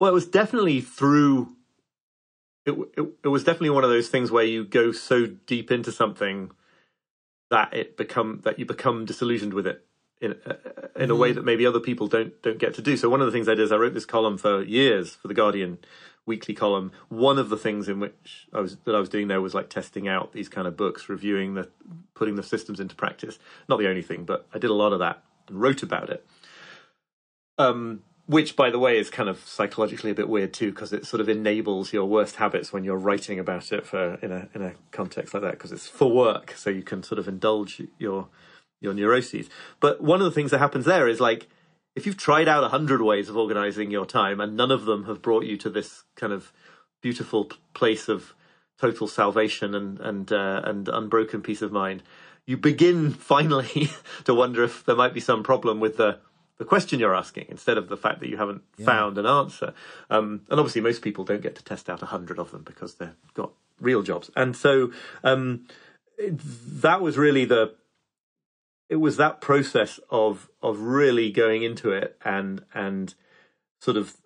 [0.00, 1.52] well it was definitely through
[2.64, 5.92] it, it it was definitely one of those things where you go so deep into
[5.92, 6.50] something
[7.50, 9.84] that it become that you become disillusioned with it
[10.20, 10.54] in uh,
[10.96, 12.96] in a way that maybe other people don't don't get to do.
[12.96, 15.28] So one of the things I did is I wrote this column for years for
[15.28, 15.78] the Guardian
[16.26, 16.92] weekly column.
[17.08, 19.70] One of the things in which I was that I was doing there was like
[19.70, 21.70] testing out these kind of books, reviewing the
[22.14, 23.38] putting the systems into practice.
[23.68, 26.26] Not the only thing, but I did a lot of that and wrote about it.
[27.58, 31.06] Um, which, by the way, is kind of psychologically a bit weird too, because it
[31.06, 34.62] sort of enables your worst habits when you're writing about it for in a in
[34.62, 38.28] a context like that, because it's for work, so you can sort of indulge your
[38.80, 39.48] your neuroses.
[39.80, 41.48] But one of the things that happens there is like
[41.96, 45.04] if you've tried out a hundred ways of organizing your time and none of them
[45.04, 46.52] have brought you to this kind of
[47.00, 48.34] beautiful place of
[48.78, 52.02] total salvation and and uh, and unbroken peace of mind,
[52.44, 53.90] you begin finally
[54.24, 56.18] to wonder if there might be some problem with the
[56.58, 59.74] the question you're asking instead of the fact that you haven't found an answer.
[60.08, 62.94] Um, and obviously, most people don't get to test out a hundred of them because
[62.94, 64.30] they've got real jobs.
[64.34, 64.90] And so
[65.22, 65.66] um,
[66.16, 66.32] it,
[66.80, 67.74] that was really the
[68.88, 73.14] it was that process of of really going into it and and
[73.80, 74.16] sort of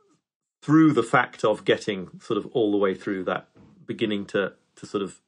[0.62, 3.48] through the fact of getting sort of all the way through that
[3.86, 5.20] beginning to to sort of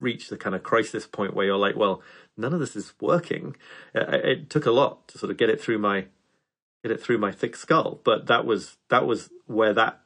[0.00, 2.02] reach the kind of crisis point where you're like well
[2.36, 3.56] none of this is working.
[3.94, 6.06] It, it took a lot to sort of get it through my
[6.82, 10.00] get it through my thick skull but that was that was where that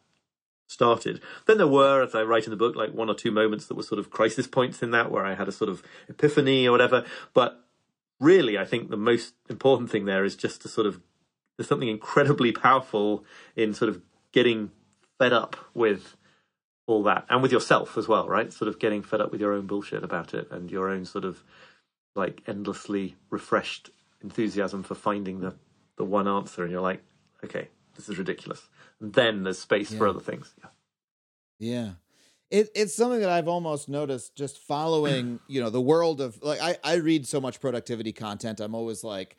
[0.69, 1.21] started.
[1.47, 3.75] Then there were as i write in the book like one or two moments that
[3.75, 6.71] were sort of crisis points in that where i had a sort of epiphany or
[6.73, 7.05] whatever
[7.35, 7.63] but
[8.23, 11.01] really, I think the most important thing there is just to sort of
[11.57, 13.25] there's something incredibly powerful
[13.57, 14.01] in sort of
[14.33, 14.71] getting
[15.19, 16.17] fed up with
[16.87, 18.53] all that and with yourself as well, right?
[18.53, 21.25] Sort of getting fed up with your own bullshit about it and your own sort
[21.25, 21.43] of
[22.15, 23.91] like endlessly refreshed
[24.23, 25.55] enthusiasm for finding the
[25.97, 27.03] the one answer, and you're like,
[27.45, 28.69] okay, this is ridiculous.
[29.01, 30.55] And then there's space for other things.
[30.59, 30.71] Yeah.
[31.59, 31.91] Yeah.
[32.53, 36.61] It, it's something that I've almost noticed just following, you know, the world of like
[36.61, 38.61] I, I read so much productivity content.
[38.61, 39.37] I'm always like,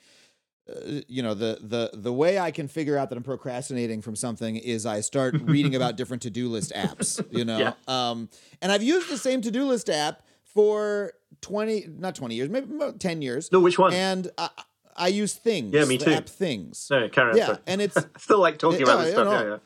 [0.67, 4.15] uh, you know, the the the way I can figure out that I'm procrastinating from
[4.15, 7.59] something is I start reading about different to-do list apps, you know.
[7.59, 7.73] Yeah.
[7.87, 8.29] Um
[8.61, 12.99] and I've used the same to-do list app for 20 not 20 years, maybe about
[12.99, 13.51] 10 years.
[13.51, 13.93] No, which one?
[13.93, 14.49] And I,
[14.95, 15.73] I use things.
[15.73, 16.11] Yeah, me too.
[16.13, 16.87] app things.
[16.89, 17.37] No, carry on.
[17.37, 17.57] Yeah, sorry.
[17.67, 19.25] and it's still like talking Yeah, about this stuff.
[19.25, 19.31] no.
[19.33, 19.57] Yeah, yeah.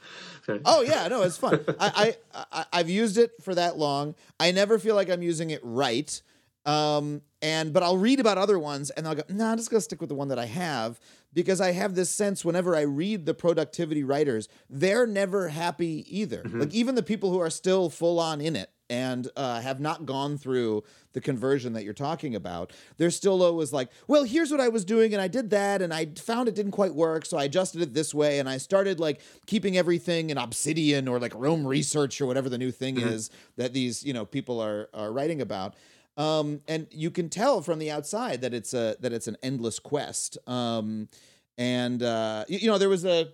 [0.65, 1.63] Oh yeah, no, it's fun.
[1.79, 4.15] I, I, I I've used it for that long.
[4.39, 6.21] I never feel like I'm using it right.
[6.65, 9.81] Um, and but I'll read about other ones and I'll go, no, I'm just gonna
[9.81, 10.99] stick with the one that I have
[11.33, 16.43] because I have this sense whenever I read the productivity writers, they're never happy either.
[16.45, 20.05] Like even the people who are still full on in it and uh, have not
[20.05, 20.83] gone through
[21.13, 24.85] the conversion that you're talking about, they're still always like, well, here's what I was
[24.85, 27.81] doing, and I did that, and I found it didn't quite work, so I adjusted
[27.81, 32.21] it this way, and I started like keeping everything in Obsidian or like Roam Research
[32.21, 35.75] or whatever the new thing is that these you know people are are writing about.
[36.17, 39.79] Um, and you can tell from the outside that it's a that it's an endless
[39.79, 40.37] quest.
[40.47, 41.09] Um,
[41.57, 43.29] and uh, you, you know there was a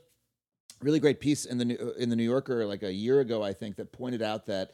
[0.82, 3.54] really great piece in the New- in the New Yorker like a year ago, I
[3.54, 4.72] think, that pointed out that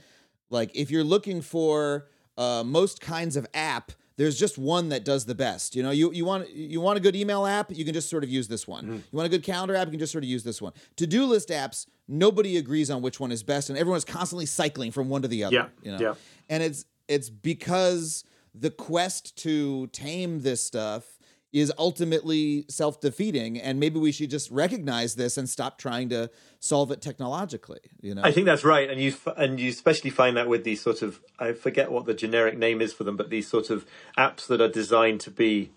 [0.49, 2.07] like if you're looking for
[2.37, 5.75] uh, most kinds of app, there's just one that does the best.
[5.75, 8.23] You know, you you want you want a good email app, you can just sort
[8.23, 8.85] of use this one.
[9.11, 10.73] You want a good calendar app, you can just sort of use this one.
[10.97, 14.91] To do list apps nobody agrees on which one is best, and everyone's constantly cycling
[14.91, 15.55] from one to the other.
[15.55, 15.99] Yeah, you know?
[15.99, 16.13] yeah.
[16.49, 18.23] and it's it's because
[18.53, 21.18] the quest to tame this stuff
[21.51, 26.91] is ultimately self-defeating and maybe we should just recognize this and stop trying to solve
[26.91, 30.35] it technologically you know I think that's right, and you f- and you especially find
[30.37, 33.29] that with these sort of I forget what the generic name is for them, but
[33.29, 33.85] these sort of
[34.17, 35.71] apps that are designed to be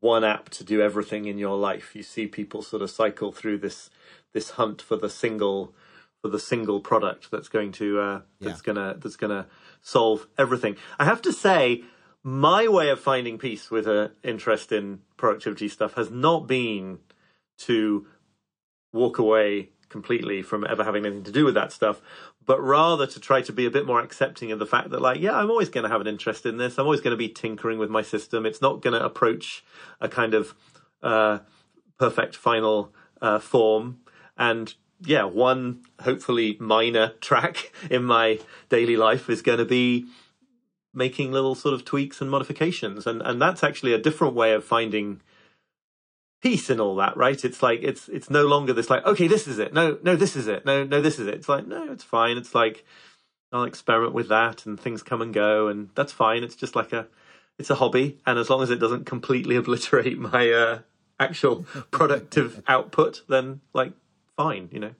[0.00, 1.94] one app to do everything in your life.
[1.94, 3.90] You see people sort of cycle through this
[4.32, 5.74] this hunt for the single
[6.22, 8.72] for the single product that's going to uh, that's Yeah.
[8.74, 9.46] gonna that's gonna
[9.82, 10.76] solve everything.
[10.98, 11.84] I have to say,
[12.24, 16.98] my way of finding peace with an interest in productivity stuff has not been
[17.58, 18.06] to
[18.92, 22.00] walk away completely from ever having anything to do with that stuff,
[22.44, 25.20] but rather to try to be a bit more accepting of the fact that, like,
[25.20, 26.78] yeah, I'm always going to have an interest in this.
[26.78, 28.46] I'm always going to be tinkering with my system.
[28.46, 29.64] It's not going to approach
[30.00, 30.54] a kind of
[31.02, 31.40] uh,
[31.98, 34.00] perfect final uh, form.
[34.36, 40.06] And yeah, one hopefully minor track in my daily life is going to be
[40.94, 43.06] making little sort of tweaks and modifications.
[43.06, 45.20] And and that's actually a different way of finding
[46.42, 47.44] peace in all that right?
[47.44, 49.72] It's like it's it's no longer this like okay this is it.
[49.72, 50.64] No no this is it.
[50.64, 51.34] No no this is it.
[51.34, 52.36] It's like no it's fine.
[52.36, 52.84] It's like
[53.52, 56.42] i'll experiment with that and things come and go and that's fine.
[56.42, 57.06] It's just like a
[57.58, 58.18] it's a hobby.
[58.26, 60.78] And as long as it doesn't completely obliterate my uh
[61.20, 63.92] actual productive output then like
[64.36, 64.94] fine you know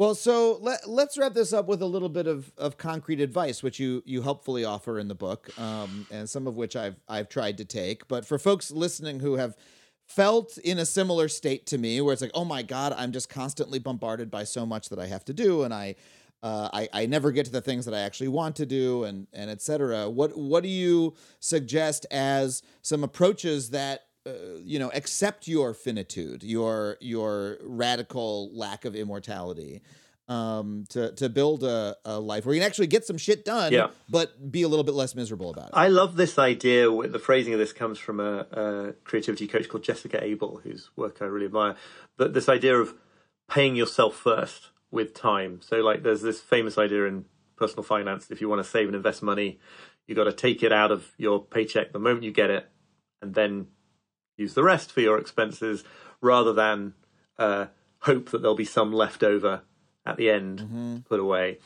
[0.00, 3.62] Well, so let, let's wrap this up with a little bit of, of concrete advice,
[3.62, 7.28] which you you helpfully offer in the book, um, and some of which I've I've
[7.28, 8.08] tried to take.
[8.08, 9.58] But for folks listening who have
[10.06, 13.28] felt in a similar state to me, where it's like, oh my god, I'm just
[13.28, 15.96] constantly bombarded by so much that I have to do, and I
[16.42, 19.26] uh, I, I never get to the things that I actually want to do, and
[19.34, 20.08] and et cetera.
[20.08, 24.32] What what do you suggest as some approaches that uh,
[24.62, 29.82] you know accept your finitude, your your radical lack of immortality,
[30.28, 33.72] um, to to build a, a life where you can actually get some shit done,
[33.72, 33.88] Yeah.
[34.08, 35.74] but be a little bit less miserable about it.
[35.74, 36.90] I love this idea.
[37.08, 41.18] The phrasing of this comes from a, a creativity coach called Jessica Abel, whose work
[41.20, 41.76] I really admire.
[42.16, 42.94] But this idea of
[43.50, 45.60] paying yourself first with time.
[45.62, 47.24] So, like, there's this famous idea in
[47.56, 49.58] personal finance: if you want to save and invest money,
[50.06, 52.68] you got to take it out of your paycheck the moment you get it,
[53.22, 53.66] and then
[54.40, 55.84] use the rest for your expenses,
[56.20, 56.94] rather than
[57.38, 57.66] uh,
[58.00, 59.62] hope that there'll be some left over
[60.06, 61.58] at the end to put away.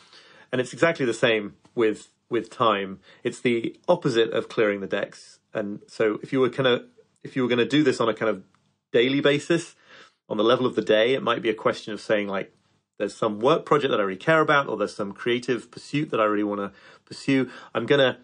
[0.53, 3.01] And it's exactly the same with with time.
[3.23, 5.39] It's the opposite of clearing the decks.
[5.53, 6.85] And so if you were kind of
[7.23, 8.43] if you were going to do this on a kind of
[8.93, 9.75] daily basis,
[10.29, 12.53] on the level of the day, it might be a question of saying like
[12.99, 16.21] there's some work project that I really care about or there's some creative pursuit that
[16.21, 16.73] I really want to
[17.05, 17.51] pursue.
[17.75, 18.19] I'm going to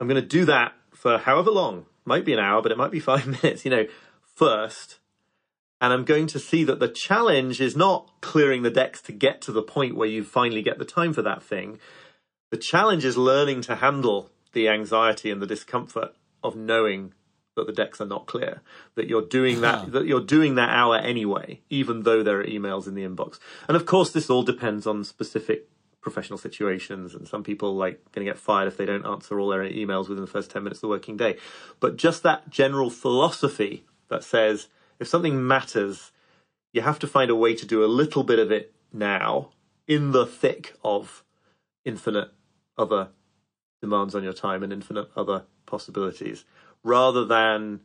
[0.00, 1.86] I'm going to do that for however long.
[2.08, 3.86] Might be an hour, but it might be 5 minutes, you know,
[4.34, 4.98] first
[5.80, 9.40] and I'm going to see that the challenge is not clearing the decks to get
[9.42, 11.78] to the point where you finally get the time for that thing.
[12.50, 17.14] The challenge is learning to handle the anxiety and the discomfort of knowing
[17.54, 18.62] that the decks are not clear,
[18.94, 22.86] that you're doing that, that you're doing that hour anyway, even though there are emails
[22.86, 23.38] in the inbox.
[23.68, 25.68] And of course, this all depends on specific
[26.00, 29.48] professional situations and some people like going to get fired if they don't answer all
[29.48, 31.36] their emails within the first 10 minutes of the working day.
[31.80, 34.68] But just that general philosophy that says
[35.00, 36.12] if something matters
[36.72, 39.50] you have to find a way to do a little bit of it now
[39.86, 41.24] in the thick of
[41.84, 42.30] infinite
[42.76, 43.08] other
[43.80, 46.44] demands on your time and infinite other possibilities
[46.84, 47.80] rather than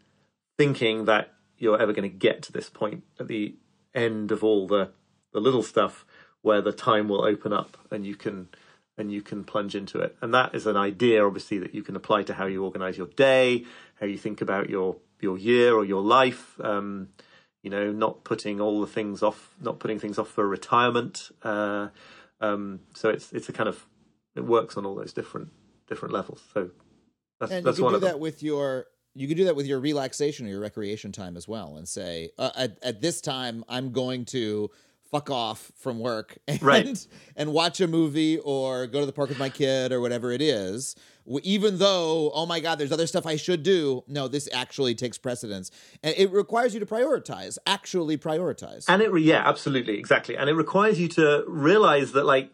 [0.58, 3.56] thinking that you're ever going to get to this point at the
[3.94, 4.92] end of all the
[5.32, 6.06] the little stuff
[6.44, 8.48] where the time will open up and you can
[8.96, 10.16] and you can plunge into it.
[10.22, 13.08] And that is an idea obviously that you can apply to how you organize your
[13.08, 13.66] day
[14.00, 16.60] how you think about your your year or your life.
[16.62, 17.10] Um,
[17.64, 21.32] you know not putting all the things off not putting things off for retirement.
[21.42, 21.88] Uh,
[22.42, 23.88] um, so it's it's a kind of
[24.36, 25.50] it works on all those different
[25.88, 26.42] different levels.
[26.54, 26.70] So
[27.40, 29.66] that's and that's you one can do that with your you can do that with
[29.66, 33.64] your relaxation or your recreation time as well and say uh, at, at this time
[33.70, 34.70] i'm going to
[35.14, 37.08] fuck off from work and Right.
[37.36, 40.42] and watch a movie or go to the park with my kid or whatever it
[40.42, 40.96] is
[41.44, 45.20] even though oh my god there's other stuff i should do no this actually takes
[45.20, 45.70] precedence
[46.02, 50.36] and it requires you to prioritize actually prioritize And it, re- yeah, absolutely, exactly.
[50.36, 52.50] And it requires you to realize that, like,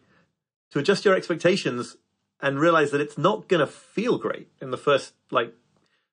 [0.72, 1.96] to adjust your expectations
[2.40, 5.52] and realize that it's not going to feel great in the first, like,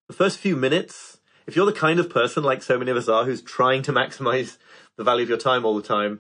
[0.08, 1.20] the first few minutes.
[1.46, 3.94] If you're the kind of person, like so many of us are, who's trying to
[3.94, 4.58] maximize
[4.98, 6.20] the value of your time all the time,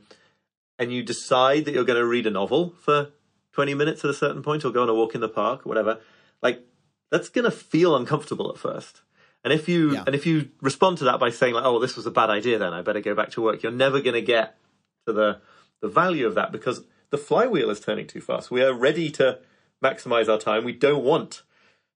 [0.79, 3.09] and you decide that you're going to read a novel for
[3.53, 5.69] 20 minutes at a certain point or go on a walk in the park or
[5.69, 5.99] whatever,
[6.41, 6.63] like,
[7.11, 9.01] that's going to feel uncomfortable at first.
[9.43, 10.03] And if you Yeah.
[10.05, 12.57] and if you respond to that by saying like, "Oh, this was a bad idea,"
[12.59, 13.63] then I better go back to work.
[13.63, 14.57] You're never going to get
[15.05, 15.39] to the
[15.79, 18.51] the value of that because the flywheel is turning too fast.
[18.51, 19.39] We are ready to
[19.81, 20.65] maximize our time.
[20.65, 21.43] We don't want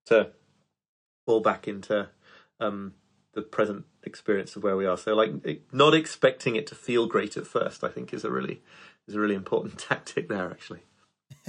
[0.06, 0.32] to
[1.26, 2.10] fall back into
[2.60, 2.94] um,
[3.34, 4.98] the present experience of where we are.
[4.98, 8.62] So, like, not expecting it to feel great at first, I think, is a really
[9.08, 10.50] is a really important tactic there.
[10.50, 10.82] Actually,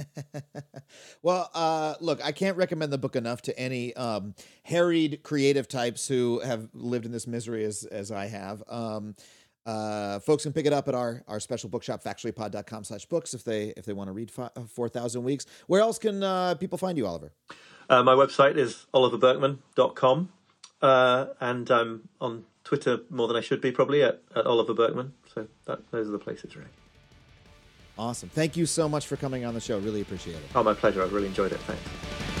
[1.21, 6.07] well, uh, look, I can't recommend the book enough to any um, harried creative types
[6.07, 8.63] who have lived in this misery as as I have.
[8.67, 9.15] Um,
[9.65, 13.43] uh, folks can pick it up at our, our special bookshop, factuallypod.com slash books, if
[13.43, 15.45] they if they want to read fi- 4,000 Weeks.
[15.67, 17.31] Where else can uh, people find you, Oliver?
[17.89, 20.29] Uh, my website is oliverburkeman.com.
[20.83, 25.13] Uh, and I'm on Twitter more than I should be, probably, at, at Oliver Burkeman.
[25.33, 26.69] So that, those are the places, really.
[27.97, 28.27] Awesome.
[28.27, 29.79] Thank you so much for coming on the show.
[29.79, 30.43] Really appreciate it.
[30.53, 31.01] Oh, my pleasure.
[31.01, 31.59] I've really enjoyed it.
[31.61, 32.32] Thanks.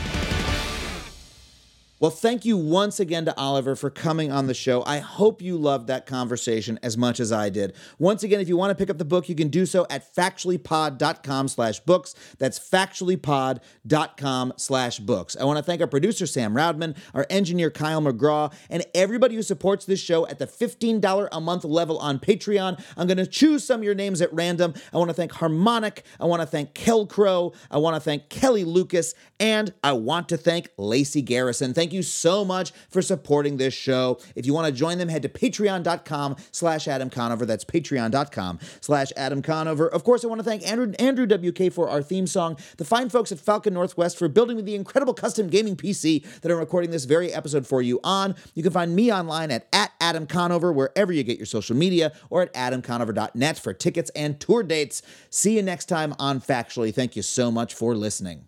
[2.03, 4.83] Well, thank you once again to Oliver for coming on the show.
[4.83, 7.73] I hope you loved that conversation as much as I did.
[7.97, 10.13] Once again, if you want to pick up the book, you can do so at
[10.13, 12.13] factuallypod.com slash books.
[12.39, 15.37] That's factuallypod.com slash books.
[15.39, 19.41] I want to thank our producer, Sam Roudman, our engineer, Kyle McGraw, and everybody who
[19.41, 22.83] supports this show at the $15 a month level on Patreon.
[22.97, 24.73] I'm going to choose some of your names at random.
[24.91, 26.03] I want to thank Harmonic.
[26.19, 27.53] I want to thank Kel Crow.
[27.71, 29.15] I want to thank Kelly Lucas.
[29.39, 31.73] And I want to thank Lacey Garrison.
[31.73, 34.19] Thank you so much for supporting this show.
[34.35, 37.45] If you want to join them, head to patreon.com slash Adam Conover.
[37.45, 39.87] That's patreon.com slash Adam Conover.
[39.87, 43.09] Of course, I want to thank Andrew, Andrew WK for our theme song, the fine
[43.09, 46.91] folks at Falcon Northwest for building me the incredible custom gaming PC that I'm recording
[46.91, 48.35] this very episode for you on.
[48.53, 52.11] You can find me online at, at Adam Conover, wherever you get your social media,
[52.29, 55.01] or at adamconover.net for tickets and tour dates.
[55.29, 56.93] See you next time on Factually.
[56.93, 58.47] Thank you so much for listening.